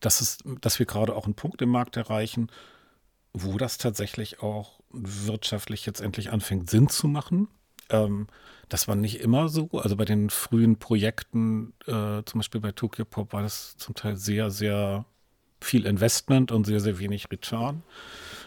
[0.00, 2.48] dass, es, dass wir gerade auch einen Punkt im Markt erreichen,
[3.32, 7.48] wo das tatsächlich auch wirtschaftlich jetzt endlich anfängt, Sinn zu machen.
[7.88, 8.26] Ähm,
[8.68, 9.70] das war nicht immer so.
[9.72, 14.16] Also bei den frühen Projekten, äh, zum Beispiel bei Tokyo Pop, war das zum Teil
[14.16, 15.06] sehr, sehr
[15.64, 17.82] viel Investment und sehr, sehr wenig Return.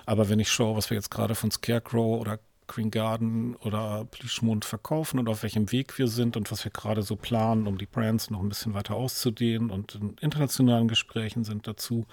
[0.06, 4.66] Aber wenn ich schaue, was wir jetzt gerade von Scarecrow oder Green Garden oder Plüschmond
[4.66, 7.86] verkaufen und auf welchem Weg wir sind und was wir gerade so planen, um die
[7.86, 12.06] Brands noch ein bisschen weiter auszudehnen und in internationalen Gesprächen sind dazu,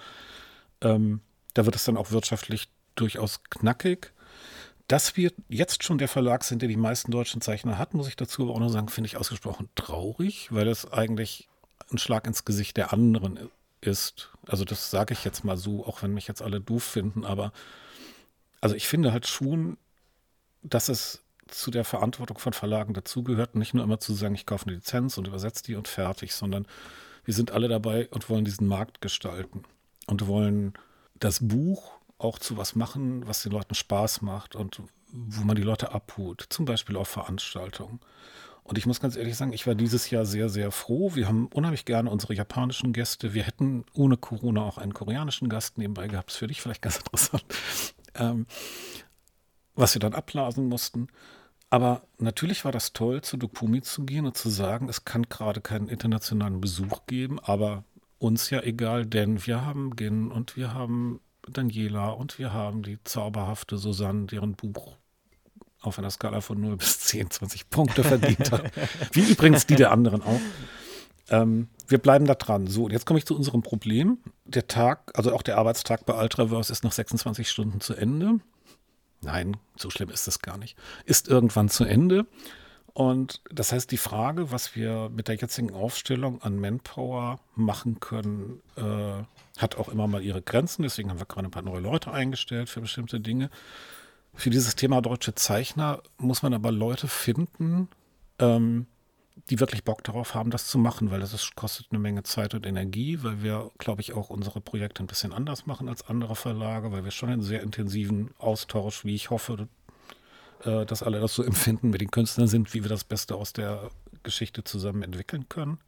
[0.81, 1.21] ähm,
[1.53, 4.13] da wird es dann auch wirtschaftlich durchaus knackig.
[4.87, 8.15] Dass wir jetzt schon der Verlag sind, der die meisten deutschen Zeichner hat, muss ich
[8.15, 11.49] dazu aber auch noch sagen, finde ich ausgesprochen traurig, weil es eigentlich
[11.91, 13.49] ein Schlag ins Gesicht der anderen
[13.85, 14.29] ist.
[14.47, 17.51] Also das sage ich jetzt mal so, auch wenn mich jetzt alle doof finden, aber
[18.61, 19.77] also ich finde halt schon,
[20.63, 24.65] dass es zu der Verantwortung von Verlagen dazugehört, nicht nur immer zu sagen, ich kaufe
[24.65, 26.65] eine Lizenz und übersetze die und fertig, sondern
[27.23, 29.63] wir sind alle dabei und wollen diesen Markt gestalten
[30.07, 30.73] und wollen
[31.19, 34.81] das Buch auch zu was machen, was den Leuten Spaß macht und
[35.11, 37.99] wo man die Leute abholt, zum Beispiel auf Veranstaltungen.
[38.67, 41.13] Und ich muss ganz ehrlich sagen, ich war dieses Jahr sehr, sehr froh.
[41.13, 43.35] Wir haben unheimlich gerne unsere japanischen Gäste.
[43.35, 46.31] Wir hätten ohne Corona auch einen koreanischen Gast nebenbei gehabt.
[46.31, 47.45] Das für dich vielleicht ganz interessant.
[48.15, 48.47] Ähm,
[49.75, 51.09] was wir dann abblasen mussten.
[51.69, 55.61] Aber natürlich war das toll, zu Dokumi zu gehen und zu sagen, es kann gerade
[55.61, 57.83] keinen internationalen Besuch geben, aber
[58.17, 62.97] uns ja egal, denn wir haben Gin und wir haben Daniela und wir haben die
[63.03, 64.97] zauberhafte Susanne, deren Buch
[65.85, 68.71] auf einer Skala von 0 bis 10 20 Punkte verdient hat.
[69.11, 70.41] Wie übrigens die der anderen auch.
[71.29, 72.67] Ähm, wir bleiben da dran.
[72.67, 74.19] So, und jetzt komme ich zu unserem Problem.
[74.45, 78.39] Der Tag, also auch der Arbeitstag bei Ultraverse ist nach 26 Stunden zu Ende.
[79.21, 80.77] Nein, so schlimm ist das gar nicht.
[81.05, 82.25] Ist irgendwann zu Ende.
[82.93, 88.61] Und das heißt, die Frage, was wir mit der jetzigen Aufstellung an Manpower machen können,
[88.77, 89.23] äh,
[89.57, 90.83] hat auch immer mal ihre Grenzen.
[90.83, 93.49] Deswegen haben wir gerade ein paar neue Leute eingestellt für bestimmte Dinge.
[94.35, 97.87] Für dieses Thema deutsche Zeichner muss man aber Leute finden,
[98.39, 98.85] ähm,
[99.49, 102.53] die wirklich Bock darauf haben, das zu machen, weil das ist, kostet eine Menge Zeit
[102.53, 106.35] und Energie, weil wir, glaube ich, auch unsere Projekte ein bisschen anders machen als andere
[106.35, 109.67] Verlage, weil wir schon einen sehr intensiven Austausch, wie ich hoffe,
[110.63, 113.53] äh, dass alle das so empfinden, mit den Künstlern sind, wie wir das Beste aus
[113.53, 113.89] der
[114.23, 115.79] Geschichte zusammen entwickeln können.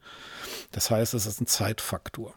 [0.71, 2.33] Das heißt, es ist ein Zeitfaktor.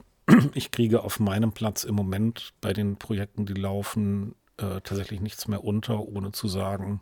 [0.55, 5.49] Ich kriege auf meinem Platz im Moment bei den Projekten, die laufen, äh, tatsächlich nichts
[5.49, 7.01] mehr unter, ohne zu sagen,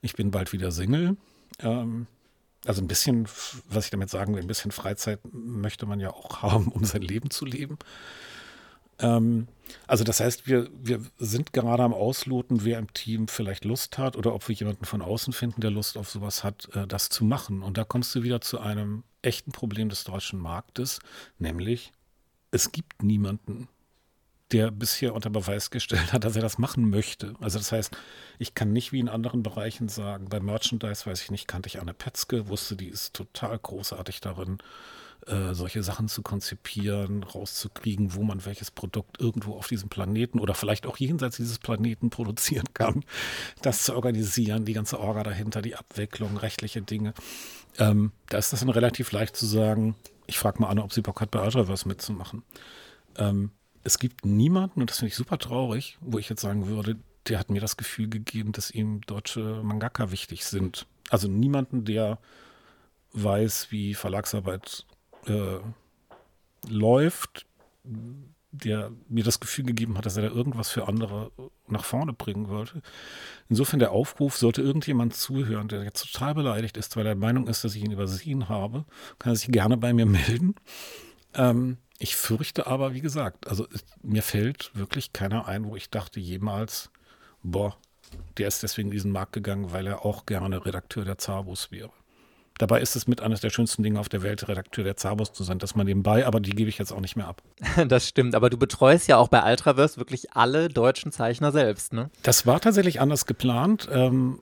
[0.00, 1.16] ich bin bald wieder Single.
[1.60, 2.06] Ähm,
[2.64, 3.28] also ein bisschen,
[3.68, 7.02] was ich damit sagen will, ein bisschen Freizeit möchte man ja auch haben, um sein
[7.02, 7.78] Leben zu leben.
[8.98, 9.46] Ähm,
[9.86, 14.16] also das heißt, wir, wir sind gerade am Ausloten, wer im Team vielleicht Lust hat
[14.16, 17.24] oder ob wir jemanden von außen finden, der Lust auf sowas hat, äh, das zu
[17.24, 17.62] machen.
[17.62, 21.00] Und da kommst du wieder zu einem echten Problem des deutschen Marktes,
[21.38, 21.92] nämlich
[22.50, 23.68] es gibt niemanden,
[24.52, 27.34] der bisher unter Beweis gestellt hat, dass er das machen möchte.
[27.40, 27.96] Also das heißt,
[28.38, 31.80] ich kann nicht wie in anderen Bereichen sagen, bei Merchandise weiß ich nicht, kannte ich
[31.80, 34.58] Anne Petzke, wusste, die ist total großartig darin,
[35.26, 40.54] äh, solche Sachen zu konzipieren, rauszukriegen, wo man welches Produkt irgendwo auf diesem Planeten oder
[40.54, 43.04] vielleicht auch jenseits dieses Planeten produzieren kann,
[43.60, 47.14] das zu organisieren, die ganze Orga dahinter, die Abwicklung, rechtliche Dinge.
[47.78, 49.96] Ähm, da ist das dann relativ leicht zu sagen,
[50.26, 52.42] ich frage mal Anne, ob sie Bock hat, bei Ultraverse mitzumachen.
[53.16, 53.50] Ähm,
[53.88, 57.38] es gibt niemanden, und das finde ich super traurig, wo ich jetzt sagen würde, der
[57.38, 60.86] hat mir das Gefühl gegeben, dass ihm deutsche Mangaka wichtig sind.
[61.08, 62.18] Also niemanden, der
[63.14, 64.84] weiß, wie Verlagsarbeit
[65.26, 65.58] äh,
[66.68, 67.46] läuft,
[68.50, 71.32] der mir das Gefühl gegeben hat, dass er da irgendwas für andere
[71.66, 72.82] nach vorne bringen wollte.
[73.48, 77.46] Insofern der Aufruf, sollte irgendjemand zuhören, der jetzt total beleidigt ist, weil er der Meinung
[77.46, 78.84] ist, dass ich ihn übersehen habe,
[79.18, 80.56] kann er sich gerne bei mir melden.
[81.34, 83.66] Ähm, ich fürchte aber, wie gesagt, also
[84.02, 86.90] mir fällt wirklich keiner ein, wo ich dachte jemals,
[87.42, 87.76] boah,
[88.38, 91.90] der ist deswegen in diesen Markt gegangen, weil er auch gerne Redakteur der Zabos wäre.
[92.58, 95.44] Dabei ist es mit eines der schönsten Dinge auf der Welt, Redakteur der Zabos zu
[95.44, 97.42] sein, das mal nebenbei, aber die gebe ich jetzt auch nicht mehr ab.
[97.86, 102.10] Das stimmt, aber du betreust ja auch bei Ultraverse wirklich alle deutschen Zeichner selbst, ne?
[102.22, 103.88] Das war tatsächlich anders geplant.
[103.92, 104.40] Ähm,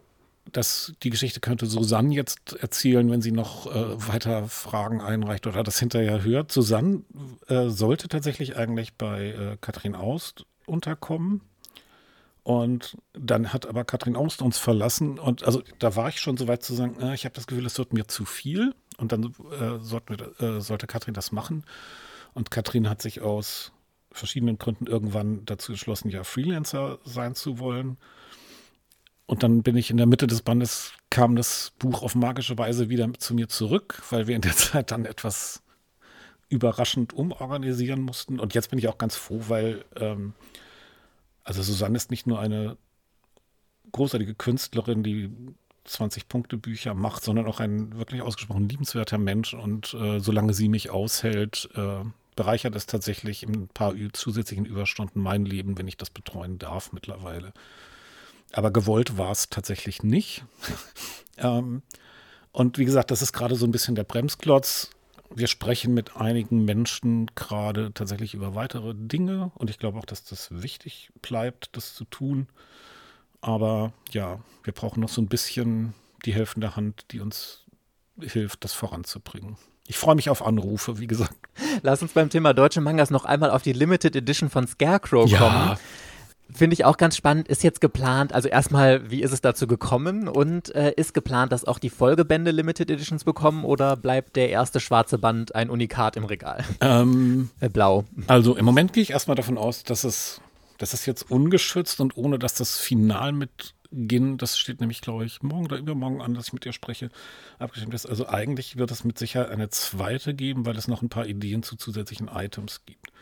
[0.52, 5.62] das, die Geschichte könnte Susanne jetzt erzählen, wenn sie noch äh, weiter Fragen einreicht oder
[5.62, 6.52] das hinterher hört.
[6.52, 7.02] Susanne
[7.48, 11.42] äh, sollte tatsächlich eigentlich bei äh, Katrin Aust unterkommen.
[12.42, 15.18] Und dann hat aber Katrin Aust uns verlassen.
[15.18, 17.66] Und also da war ich schon so weit zu sagen, äh, ich habe das Gefühl,
[17.66, 18.72] es wird mir zu viel.
[18.98, 21.64] Und dann äh, sollten wir, äh, sollte Katrin das machen.
[22.34, 23.72] Und Katrin hat sich aus
[24.12, 27.98] verschiedenen Gründen irgendwann dazu entschlossen, ja Freelancer sein zu wollen.
[29.26, 32.88] Und dann bin ich in der Mitte des Bandes, kam das Buch auf magische Weise
[32.88, 35.62] wieder zu mir zurück, weil wir in der Zeit dann etwas
[36.48, 38.38] überraschend umorganisieren mussten.
[38.38, 40.34] Und jetzt bin ich auch ganz froh, weil ähm,
[41.42, 42.76] also Susanne ist nicht nur eine
[43.92, 45.30] großartige Künstlerin, die
[45.88, 49.54] 20-Punkte-Bücher macht, sondern auch ein wirklich ausgesprochen liebenswerter Mensch.
[49.54, 52.04] Und äh, solange sie mich aushält, äh,
[52.34, 56.92] bereichert es tatsächlich in ein paar zusätzlichen Überstunden mein Leben, wenn ich das betreuen darf
[56.92, 57.52] mittlerweile.
[58.52, 60.44] Aber gewollt war es tatsächlich nicht.
[61.38, 61.82] ähm,
[62.52, 64.90] und wie gesagt, das ist gerade so ein bisschen der Bremsklotz
[65.34, 70.24] wir sprechen mit einigen Menschen gerade tatsächlich über weitere Dinge und ich glaube auch, dass
[70.24, 72.48] das wichtig bleibt, das zu tun.
[73.40, 75.94] Aber ja, wir brauchen noch so ein bisschen
[76.24, 77.64] die helfende Hand, die uns
[78.20, 79.56] hilft, das voranzubringen.
[79.88, 81.36] Ich freue mich auf Anrufe, wie gesagt.
[81.82, 85.38] Lass uns beim Thema deutsche Mangas noch einmal auf die Limited Edition von Scarecrow ja.
[85.38, 85.78] kommen.
[86.52, 87.48] Finde ich auch ganz spannend.
[87.48, 91.64] Ist jetzt geplant, also erstmal, wie ist es dazu gekommen und äh, ist geplant, dass
[91.64, 96.24] auch die Folgebände Limited Editions bekommen oder bleibt der erste schwarze Band ein Unikat im
[96.24, 96.64] Regal?
[96.80, 98.04] Ähm, äh, blau.
[98.28, 100.40] Also im Moment gehe ich erstmal davon aus, dass es,
[100.78, 105.24] dass es jetzt ungeschützt und ohne dass das Final mit Gin, das steht nämlich, glaube
[105.24, 107.10] ich, morgen oder übermorgen an, dass ich mit dir spreche,
[107.58, 108.06] abgestimmt ist.
[108.06, 111.62] Also eigentlich wird es mit Sicherheit eine zweite geben, weil es noch ein paar Ideen
[111.62, 113.12] zu zusätzlichen Items gibt.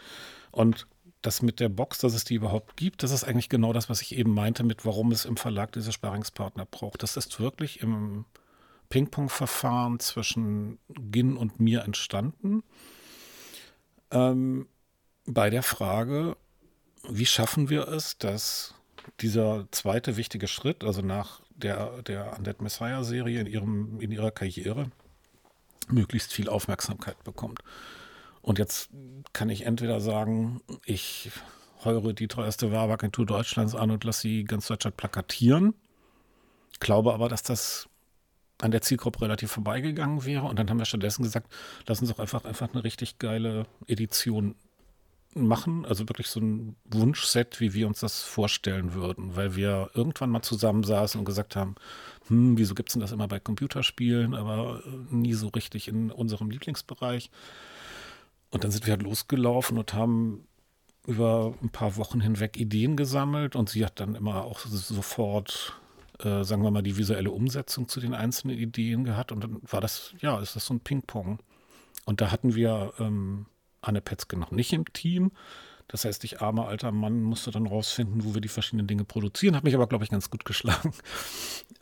[0.51, 0.87] Und
[1.27, 4.03] das mit der Box, dass es die überhaupt gibt, das ist eigentlich genau das, was
[4.03, 7.03] ich eben meinte, mit warum es im Verlag diese Sparingspartner braucht.
[7.03, 8.25] Das ist wirklich im
[8.89, 10.79] Ping-Pong-Verfahren zwischen
[11.13, 12.63] Gin und mir entstanden.
[14.11, 14.69] Ähm,
[15.27, 16.37] bei der Frage,
[17.09, 18.75] wie schaffen wir es, dass
[19.21, 24.91] dieser zweite wichtige Schritt, also nach der, der Undead Messiah-Serie in, in ihrer Karriere,
[25.89, 27.61] möglichst viel Aufmerksamkeit bekommt.
[28.45, 28.91] Und jetzt
[29.33, 31.31] kann ich entweder sagen, ich
[31.83, 35.73] heure die teuerste Werbeagentur Deutschlands an und lasse sie ganz Deutschland plakatieren.
[36.79, 37.89] Glaube aber, dass das
[38.61, 40.45] an der Zielgruppe relativ vorbeigegangen wäre.
[40.45, 41.51] Und dann haben wir stattdessen gesagt,
[41.87, 44.57] lass uns doch einfach, einfach eine richtig geile Edition
[45.33, 45.87] machen.
[45.87, 49.37] Also wirklich so ein Wunschset, wie wir uns das vorstellen würden.
[49.37, 51.77] Weil wir irgendwann mal zusammensaßen und gesagt haben,
[52.29, 56.51] hm, wieso gibt es denn das immer bei Computerspielen, aber nie so richtig in unserem
[56.51, 57.31] Lieblingsbereich.
[58.55, 60.47] Und dann sind wir halt losgelaufen und haben
[61.09, 65.75] über ein paar Wochen hinweg Ideen gesammelt und sie hat dann immer auch sofort,
[66.21, 69.81] äh, sagen wir mal, die visuelle Umsetzung zu den einzelnen Ideen gehabt und dann war
[69.81, 71.41] das, ja, ist das so ein Ping-Pong.
[72.05, 73.47] Und da hatten wir ähm,
[73.81, 75.33] Anne Petzke noch nicht im Team.
[75.89, 79.55] Das heißt, ich armer alter Mann musste dann rausfinden, wo wir die verschiedenen Dinge produzieren.
[79.55, 80.93] Habe mich aber, glaube ich, ganz gut geschlagen.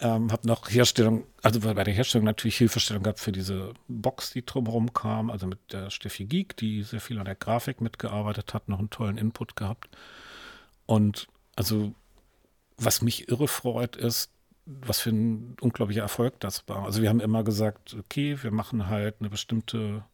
[0.00, 4.44] Ähm, habe noch Herstellung, also bei der Herstellung natürlich Hilfestellung gehabt für diese Box, die
[4.44, 5.30] drumherum kam.
[5.30, 8.90] Also mit der Steffi Geek, die sehr viel an der Grafik mitgearbeitet hat, noch einen
[8.90, 9.96] tollen Input gehabt.
[10.86, 11.94] Und also,
[12.78, 14.32] was mich irre freut, ist,
[14.64, 16.84] was für ein unglaublicher Erfolg das war.
[16.84, 20.04] Also wir haben immer gesagt, okay, wir machen halt eine bestimmte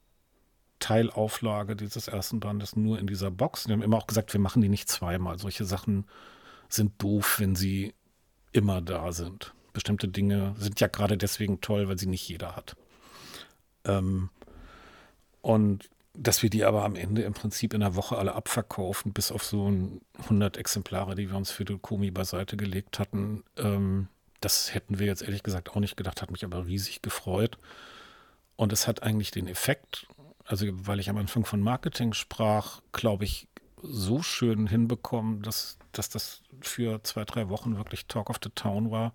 [0.78, 3.66] Teilauflage dieses ersten Bandes nur in dieser Box.
[3.68, 5.38] Wir haben immer auch gesagt, wir machen die nicht zweimal.
[5.38, 6.06] Solche Sachen
[6.68, 7.94] sind doof, wenn sie
[8.52, 9.54] immer da sind.
[9.72, 12.76] Bestimmte Dinge sind ja gerade deswegen toll, weil sie nicht jeder hat.
[13.84, 14.30] Ähm,
[15.40, 19.30] und dass wir die aber am Ende im Prinzip in der Woche alle abverkaufen, bis
[19.30, 19.72] auf so
[20.18, 24.08] 100 Exemplare, die wir uns für Komi beiseite gelegt hatten, ähm,
[24.40, 27.58] das hätten wir jetzt ehrlich gesagt auch nicht gedacht, hat mich aber riesig gefreut.
[28.56, 30.06] Und es hat eigentlich den Effekt,
[30.48, 33.46] also weil ich am Anfang von Marketing sprach, glaube ich,
[33.82, 38.90] so schön hinbekommen, dass, dass das für zwei, drei Wochen wirklich Talk of the Town
[38.90, 39.12] war,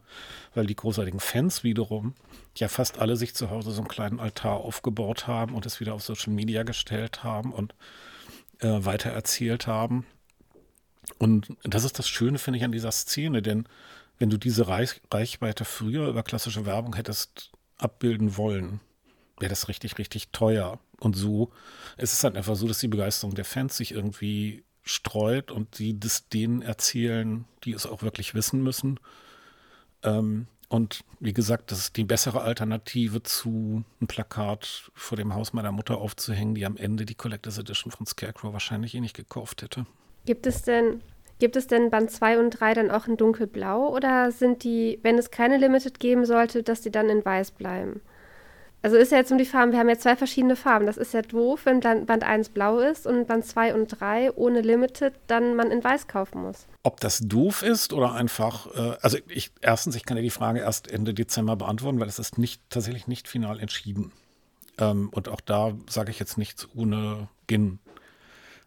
[0.53, 2.13] weil die großartigen Fans wiederum
[2.55, 5.95] ja fast alle sich zu Hause so einen kleinen Altar aufgebaut haben und es wieder
[5.95, 7.73] auf Social Media gestellt haben und
[8.59, 10.05] äh, weitererzählt haben.
[11.17, 13.67] Und das ist das Schöne, finde ich, an dieser Szene, denn
[14.19, 18.79] wenn du diese Reich Reichweite früher über klassische Werbung hättest abbilden wollen,
[19.43, 20.79] wäre das richtig, richtig teuer.
[21.01, 21.51] Und so
[21.97, 25.99] ist es halt einfach so, dass die Begeisterung der Fans sich irgendwie streut und sie
[25.99, 29.01] das denen erzählen, die es auch wirklich wissen müssen.
[30.01, 35.51] Ähm, und wie gesagt, das ist die bessere Alternative zu einem Plakat vor dem Haus
[35.51, 39.61] meiner Mutter aufzuhängen, die am Ende die Collectors Edition von Scarecrow wahrscheinlich eh nicht gekauft
[39.61, 39.85] hätte.
[40.25, 41.01] Gibt es denn,
[41.39, 45.17] gibt es denn Band 2 und 3 dann auch in dunkelblau oder sind die, wenn
[45.17, 47.99] es keine Limited geben sollte, dass die dann in weiß bleiben?
[48.84, 50.86] Also ist ja jetzt um die Farben, wir haben ja zwei verschiedene Farben.
[50.86, 54.59] Das ist ja doof, wenn Band 1 blau ist und Band 2 und 3 ohne
[54.59, 56.67] Limited dann man in weiß kaufen muss.
[56.84, 60.59] Ob das doof ist oder einfach, äh, also ich, erstens, ich kann dir die Frage
[60.59, 64.11] erst Ende Dezember beantworten, weil es ist nicht, tatsächlich nicht final entschieden.
[64.77, 67.79] Ähm, und auch da sage ich jetzt nichts ohne Gin.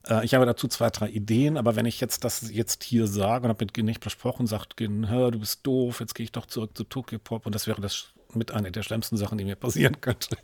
[0.08, 3.44] Äh, ich habe dazu zwei, drei Ideen, aber wenn ich jetzt das jetzt hier sage
[3.44, 6.46] und habe mit Gin nicht besprochen, sagt Gin, du bist doof, jetzt gehe ich doch
[6.46, 9.56] zurück zu Tokyo Pop und das wäre das mit einer der schlimmsten Sachen, die mir
[9.56, 10.36] passieren könnte.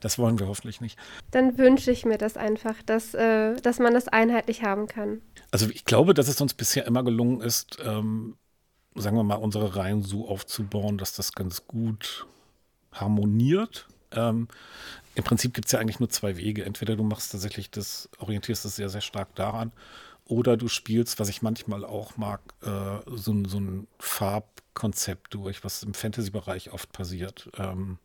[0.00, 0.98] Das wollen wir hoffentlich nicht.
[1.30, 5.20] Dann wünsche ich mir das einfach, dass, äh, dass man das einheitlich haben kann.
[5.50, 8.36] Also ich glaube, dass es uns bisher immer gelungen ist, ähm,
[8.94, 12.26] sagen wir mal, unsere Reihen so aufzubauen, dass das ganz gut
[12.92, 13.86] harmoniert.
[14.12, 14.48] Ähm,
[15.14, 16.64] Im Prinzip gibt es ja eigentlich nur zwei Wege.
[16.64, 19.72] Entweder du machst tatsächlich das, orientierst es sehr, sehr stark daran,
[20.26, 25.82] oder du spielst, was ich manchmal auch mag, äh, so, so ein Farbkonzept durch, was
[25.82, 27.50] im Fantasy-Bereich oft passiert.
[27.58, 27.98] Ähm,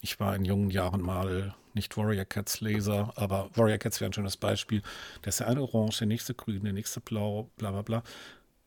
[0.00, 4.12] ich war in jungen Jahren mal nicht Warrior Cats Laser, aber Warrior Cats wäre ein
[4.12, 4.82] schönes Beispiel.
[5.22, 8.02] Da ist der eine orange, der nächste grün, der nächste blau, bla bla bla.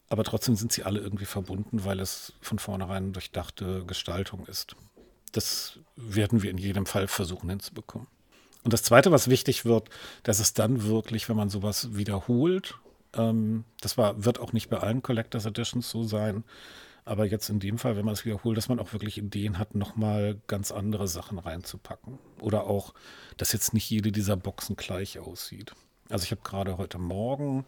[0.07, 4.75] Aber trotzdem sind sie alle irgendwie verbunden, weil es von vornherein durchdachte Gestaltung ist.
[5.31, 8.07] Das werden wir in jedem Fall versuchen hinzubekommen.
[8.63, 9.89] Und das Zweite, was wichtig wird,
[10.23, 12.75] dass es dann wirklich, wenn man sowas wiederholt
[13.15, 16.43] ähm, das war, wird auch nicht bei allen Collectors Editions so sein.
[17.05, 19.75] Aber jetzt in dem Fall, wenn man es wiederholt, dass man auch wirklich Ideen hat,
[19.75, 22.17] nochmal ganz andere Sachen reinzupacken.
[22.41, 22.95] Oder auch,
[23.37, 25.73] dass jetzt nicht jede dieser Boxen gleich aussieht.
[26.09, 27.65] Also ich habe gerade heute Morgen,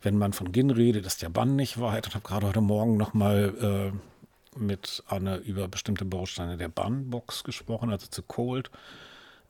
[0.00, 2.96] wenn man von Gin redet, ist der Bann nicht weit und habe gerade heute Morgen
[2.96, 8.70] nochmal äh, mit Anne über bestimmte Bausteine der Bann-Box gesprochen, also zu Cold.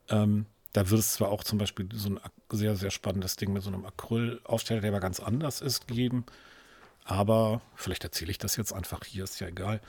[0.09, 3.63] Ähm, da wird es zwar auch zum Beispiel so ein sehr, sehr spannendes Ding mit
[3.63, 6.25] so einem Acrylaufsteller, der aber ganz anders ist, geben.
[7.05, 9.81] Aber vielleicht erzähle ich das jetzt einfach hier, ist ja egal.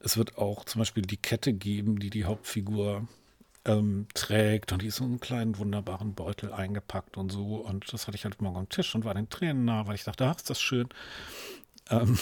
[0.00, 3.08] Es wird auch zum Beispiel die Kette geben, die die Hauptfigur
[3.64, 7.56] ähm, trägt und die ist so einen kleinen wunderbaren Beutel eingepackt und so.
[7.56, 10.04] Und das hatte ich halt morgen am Tisch und war den Tränen nah, weil ich
[10.04, 10.88] dachte, ach, ist das schön.
[11.90, 12.18] Ähm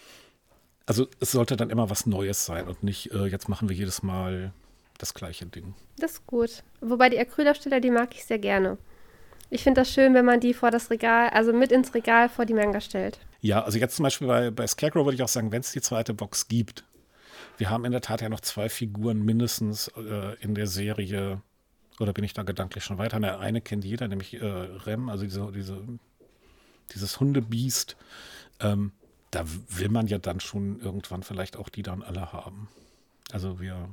[0.86, 4.02] also es sollte dann immer was Neues sein und nicht, äh, jetzt machen wir jedes
[4.02, 4.52] Mal
[4.98, 5.74] das gleiche Ding.
[5.98, 6.62] Das ist gut.
[6.80, 8.78] Wobei die Acrylaufsteller, die mag ich sehr gerne.
[9.48, 12.46] Ich finde das schön, wenn man die vor das Regal, also mit ins Regal vor
[12.46, 13.18] die Manga stellt.
[13.40, 15.80] Ja, also jetzt zum Beispiel bei, bei Scarecrow würde ich auch sagen, wenn es die
[15.80, 16.84] zweite Box gibt.
[17.58, 21.40] Wir haben in der Tat ja noch zwei Figuren mindestens äh, in der Serie.
[22.00, 23.20] Oder bin ich da gedanklich schon weiter?
[23.20, 25.80] Der eine kennt jeder, nämlich äh, Rem, also diese, diese,
[26.92, 27.96] dieses Hundebiest.
[28.60, 28.92] Ähm,
[29.30, 32.68] da will man ja dann schon irgendwann vielleicht auch die dann alle haben.
[33.32, 33.88] Also wir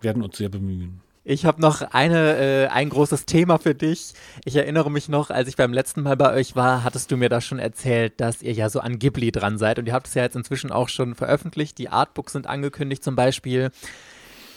[0.00, 1.00] werden uns sehr bemühen.
[1.28, 4.12] Ich habe noch eine, äh, ein großes Thema für dich.
[4.44, 7.28] Ich erinnere mich noch, als ich beim letzten Mal bei euch war, hattest du mir
[7.28, 9.80] da schon erzählt, dass ihr ja so an Ghibli dran seid.
[9.80, 11.78] Und ihr habt es ja jetzt inzwischen auch schon veröffentlicht.
[11.78, 13.72] Die Artbooks sind angekündigt zum Beispiel.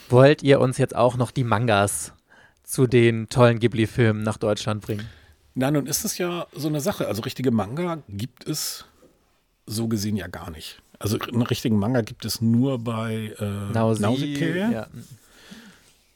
[0.09, 2.13] Wollt ihr uns jetzt auch noch die Mangas
[2.61, 5.09] zu den tollen Ghibli-Filmen nach Deutschland bringen?
[5.55, 7.07] Na, nun ist es ja so eine Sache.
[7.07, 8.85] Also richtige Manga gibt es
[9.65, 10.83] so gesehen ja gar nicht.
[10.99, 14.69] Also einen richtigen Manga gibt es nur bei äh, Nausicaa.
[14.69, 14.87] Ja.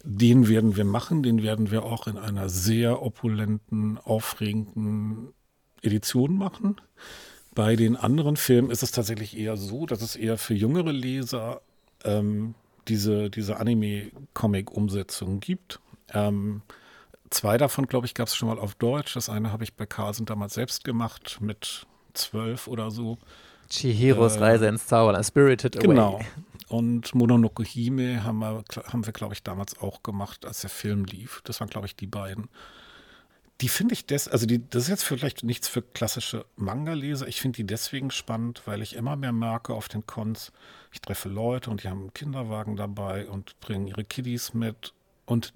[0.04, 5.34] Den werden wir machen, den werden wir auch in einer sehr opulenten, aufregenden
[5.82, 6.82] Edition machen.
[7.56, 11.62] Bei den anderen Filmen ist es tatsächlich eher so, dass es eher für jüngere Leser
[12.04, 12.56] ähm,
[12.88, 15.80] diese, diese Anime-Comic-Umsetzung gibt.
[16.14, 16.64] Ähm,
[17.30, 19.14] zwei davon, glaube ich, gab es schon mal auf Deutsch.
[19.14, 23.18] Das eine habe ich bei Carlsen damals selbst gemacht mit zwölf oder so.
[23.70, 25.88] Chihiros äh, Reise ins Zauberland, Spirited Away.
[25.88, 26.20] Genau.
[26.74, 31.06] Und Mononoke Hime haben wir, haben wir glaube ich, damals auch gemacht, als der Film
[31.06, 31.42] lief.
[31.44, 32.50] Das waren, glaube ich, die beiden.
[33.62, 37.28] Die finde ich des, also die, das ist jetzt vielleicht nichts für klassische Manga-Leser.
[37.28, 40.52] Ich finde die deswegen spannend, weil ich immer mehr merke auf den Cons,
[40.92, 44.96] ich treffe Leute und die haben einen Kinderwagen dabei und bringen ihre Kiddies mit.
[45.28, 45.54] Und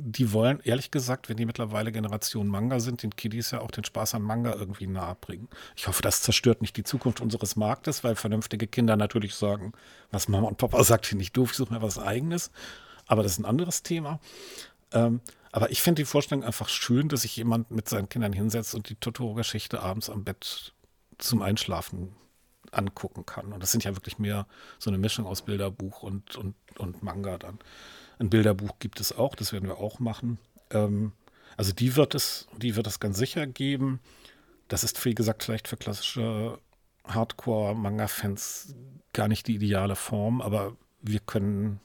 [0.00, 3.84] die wollen, ehrlich gesagt, wenn die mittlerweile Generation Manga sind, den Kiddies ja auch den
[3.84, 5.48] Spaß an Manga irgendwie nahebringen.
[5.76, 9.72] Ich hoffe, das zerstört nicht die Zukunft unseres Marktes, weil vernünftige Kinder natürlich sagen,
[10.10, 12.50] was Mama und Papa sagt, finde ich doof, ich suche mir was Eigenes.
[13.06, 14.20] Aber das ist ein anderes Thema.
[14.92, 15.20] Ähm,
[15.50, 18.88] aber ich finde die Vorstellung einfach schön, dass sich jemand mit seinen Kindern hinsetzt und
[18.88, 20.72] die Totoro-Geschichte abends am Bett
[21.18, 22.14] zum Einschlafen
[22.70, 23.52] angucken kann.
[23.52, 24.46] Und das sind ja wirklich mehr
[24.78, 27.58] so eine Mischung aus Bilderbuch und, und, und Manga dann.
[28.18, 30.38] Ein Bilderbuch gibt es auch, das werden wir auch machen.
[30.70, 31.12] Ähm,
[31.56, 34.00] also die wird es, die wird es ganz sicher geben.
[34.68, 36.58] Das ist, wie gesagt, vielleicht für klassische
[37.04, 38.74] Hardcore-Manga-Fans
[39.12, 41.80] gar nicht die ideale Form, aber wir können,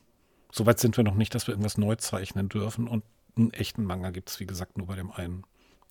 [0.51, 2.87] soweit sind wir noch nicht, dass wir irgendwas neu zeichnen dürfen.
[2.87, 3.03] Und
[3.37, 5.43] einen echten Manga gibt es, wie gesagt, nur bei dem einen.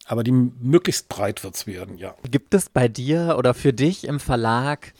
[0.07, 2.15] Aber die möglichst breit wird es werden, ja.
[2.31, 4.95] Gibt es bei dir oder für dich im Verlag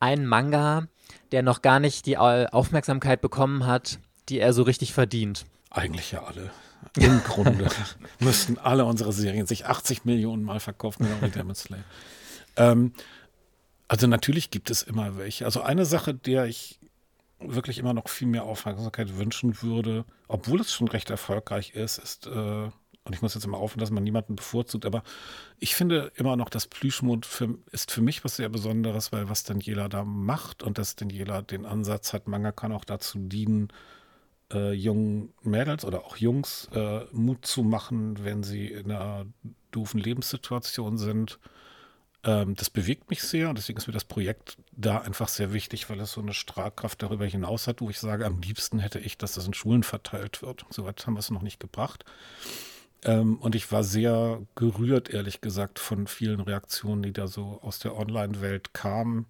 [0.00, 0.88] einen Manga,
[1.32, 5.46] der noch gar nicht die Aufmerksamkeit bekommen hat, die er so richtig verdient?
[5.70, 6.50] Eigentlich ja alle.
[6.96, 7.68] Im Grunde
[8.20, 11.84] müssten alle unsere Serien sich 80 Millionen Mal verkaufen, genau wie Demon Slayer.
[12.56, 12.92] Ähm,
[13.88, 15.44] also natürlich gibt es immer welche.
[15.44, 16.78] Also eine Sache, der ich
[17.40, 22.26] wirklich immer noch viel mehr Aufmerksamkeit wünschen würde, obwohl es schon recht erfolgreich ist, ist,
[22.26, 22.30] äh,
[23.08, 25.02] und ich muss jetzt immer aufhören, dass man niemanden bevorzugt, aber
[25.58, 29.44] ich finde immer noch, dass Plüschmond für, ist für mich was sehr Besonderes, weil was
[29.44, 33.68] Daniela da macht und dass Daniela den Ansatz hat, Manga kann auch dazu dienen,
[34.52, 39.26] äh, jungen Mädels oder auch Jungs äh, Mut zu machen, wenn sie in einer
[39.70, 41.38] doofen Lebenssituation sind
[42.24, 45.88] ähm, das bewegt mich sehr und deswegen ist mir das Projekt da einfach sehr wichtig,
[45.88, 49.18] weil es so eine Strahlkraft darüber hinaus hat, wo ich sage, am liebsten hätte ich,
[49.18, 50.66] dass das in Schulen verteilt wird.
[50.70, 52.04] Soweit haben wir es noch nicht gebracht.
[53.04, 57.78] Ähm, und ich war sehr gerührt, ehrlich gesagt, von vielen Reaktionen, die da so aus
[57.78, 59.26] der Online-Welt kamen.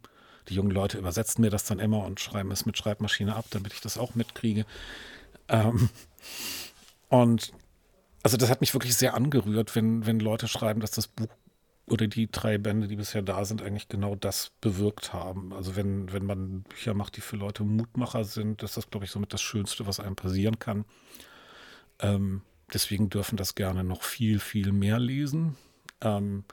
[0.49, 3.73] Die jungen Leute übersetzen mir das dann immer und schreiben es mit Schreibmaschine ab, damit
[3.73, 4.65] ich das auch mitkriege.
[5.49, 5.91] Ähm,
[7.09, 7.53] und
[8.23, 11.29] also das hat mich wirklich sehr angerührt, wenn, wenn Leute schreiben, dass das Buch
[11.91, 15.53] oder die drei Bände, die bisher da sind, eigentlich genau das bewirkt haben.
[15.53, 19.11] Also wenn, wenn man Bücher macht, die für Leute Mutmacher sind, ist das, glaube ich,
[19.11, 20.85] somit das Schönste, was einem passieren kann.
[22.01, 22.43] Ähm,
[22.73, 25.57] deswegen dürfen das gerne noch viel, viel mehr lesen.
[26.01, 26.45] Ähm,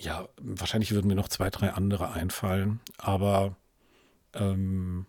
[0.00, 3.56] ja, wahrscheinlich würden mir noch zwei, drei andere einfallen, aber
[4.34, 5.06] ähm,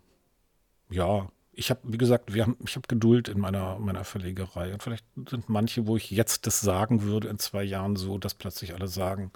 [0.89, 4.73] ja, ich habe, wie gesagt, wir haben, ich habe Geduld in meiner, meiner Verlegerei.
[4.73, 8.33] Und vielleicht sind manche, wo ich jetzt das sagen würde, in zwei Jahren so, dass
[8.33, 9.31] plötzlich alle sagen,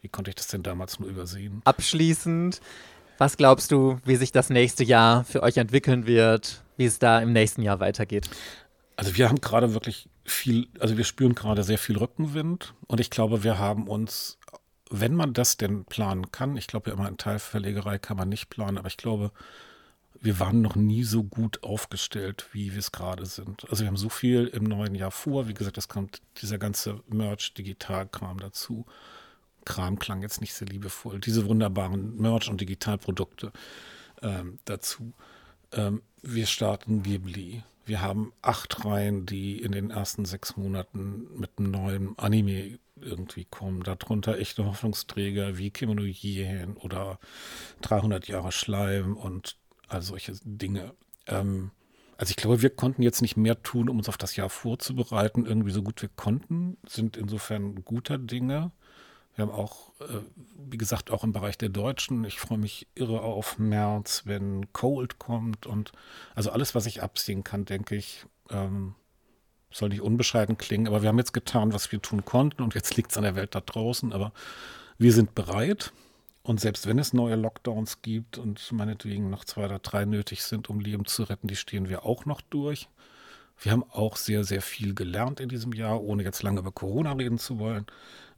[0.00, 1.62] wie konnte ich das denn damals nur übersehen?
[1.64, 2.60] Abschließend,
[3.18, 7.20] was glaubst du, wie sich das nächste Jahr für euch entwickeln wird, wie es da
[7.20, 8.28] im nächsten Jahr weitergeht?
[8.96, 13.10] Also wir haben gerade wirklich viel, also wir spüren gerade sehr viel Rückenwind und ich
[13.10, 14.38] glaube, wir haben uns,
[15.00, 18.48] wenn man das denn planen kann, ich glaube ja immer in Teilverlegerei kann man nicht
[18.50, 19.32] planen, aber ich glaube,
[20.20, 23.68] wir waren noch nie so gut aufgestellt, wie wir es gerade sind.
[23.68, 25.48] Also wir haben so viel im neuen Jahr vor.
[25.48, 28.86] Wie gesagt, es kommt dieser ganze Merch-Digital-Kram dazu.
[29.64, 31.20] Kram klang jetzt nicht sehr liebevoll.
[31.20, 33.52] Diese wunderbaren Merch- und Digitalprodukte
[34.22, 35.12] ähm, dazu.
[35.72, 37.62] Ähm, wir starten Ghibli.
[37.84, 43.44] Wir haben acht Reihen, die in den ersten sechs Monaten mit einem neuen Anime irgendwie
[43.44, 43.82] kommen.
[43.82, 47.18] Darunter echte Hoffnungsträger wie Kimono Jien oder
[47.82, 49.56] 300 Jahre Schleim und
[49.88, 50.94] all solche Dinge.
[51.26, 51.70] Ähm,
[52.16, 55.46] also ich glaube, wir konnten jetzt nicht mehr tun, um uns auf das Jahr vorzubereiten,
[55.46, 58.70] irgendwie so gut wir konnten, sind insofern guter Dinge.
[59.34, 60.20] Wir haben auch, äh,
[60.70, 65.18] wie gesagt, auch im Bereich der Deutschen, ich freue mich irre auf März, wenn Cold
[65.18, 65.90] kommt und
[66.36, 68.94] also alles, was ich absehen kann, denke ich, ähm,
[69.74, 72.96] soll nicht unbescheiden klingen, aber wir haben jetzt getan, was wir tun konnten und jetzt
[72.96, 74.32] liegt es an der Welt da draußen, aber
[74.98, 75.92] wir sind bereit
[76.42, 80.68] und selbst wenn es neue Lockdowns gibt und meinetwegen noch zwei oder drei nötig sind,
[80.68, 82.88] um Leben zu retten, die stehen wir auch noch durch.
[83.58, 87.12] Wir haben auch sehr, sehr viel gelernt in diesem Jahr, ohne jetzt lange über Corona
[87.12, 87.86] reden zu wollen.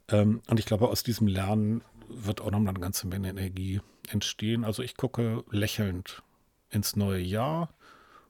[0.09, 3.81] Ähm, und ich glaube, aus diesem Lernen wird auch noch mal eine ganze Menge Energie
[4.09, 4.63] entstehen.
[4.63, 6.23] Also ich gucke lächelnd
[6.69, 7.69] ins neue Jahr.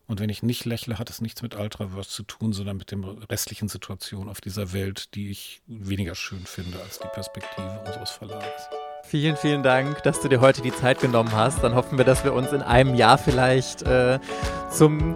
[0.07, 2.99] Und wenn ich nicht lächle, hat es nichts mit Ultraverse zu tun, sondern mit der
[3.29, 8.69] restlichen Situation auf dieser Welt, die ich weniger schön finde als die Perspektive unseres Verlags.
[9.03, 11.61] Vielen, vielen Dank, dass du dir heute die Zeit genommen hast.
[11.61, 14.19] Dann hoffen wir, dass wir uns in einem Jahr vielleicht äh,
[14.71, 15.15] zum,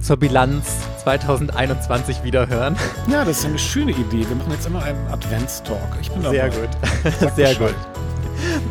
[0.00, 2.76] zur Bilanz 2021 wieder hören.
[3.10, 4.26] Ja, das ist eine schöne Idee.
[4.28, 5.96] Wir machen jetzt immer einen Adventstalk.
[6.00, 6.50] Ich bin dabei.
[6.50, 7.36] Sehr gut.
[7.36, 7.95] Sehr gut.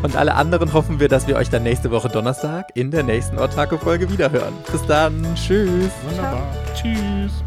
[0.03, 3.37] Und alle anderen hoffen wir, dass wir euch dann nächste Woche Donnerstag in der nächsten
[3.37, 4.53] Ortaco-Folge wiederhören.
[4.71, 5.25] Bis dann.
[5.35, 5.91] Tschüss.
[6.09, 6.47] Wunderbar.
[6.75, 6.93] Ciao.
[6.93, 7.44] Tschüss.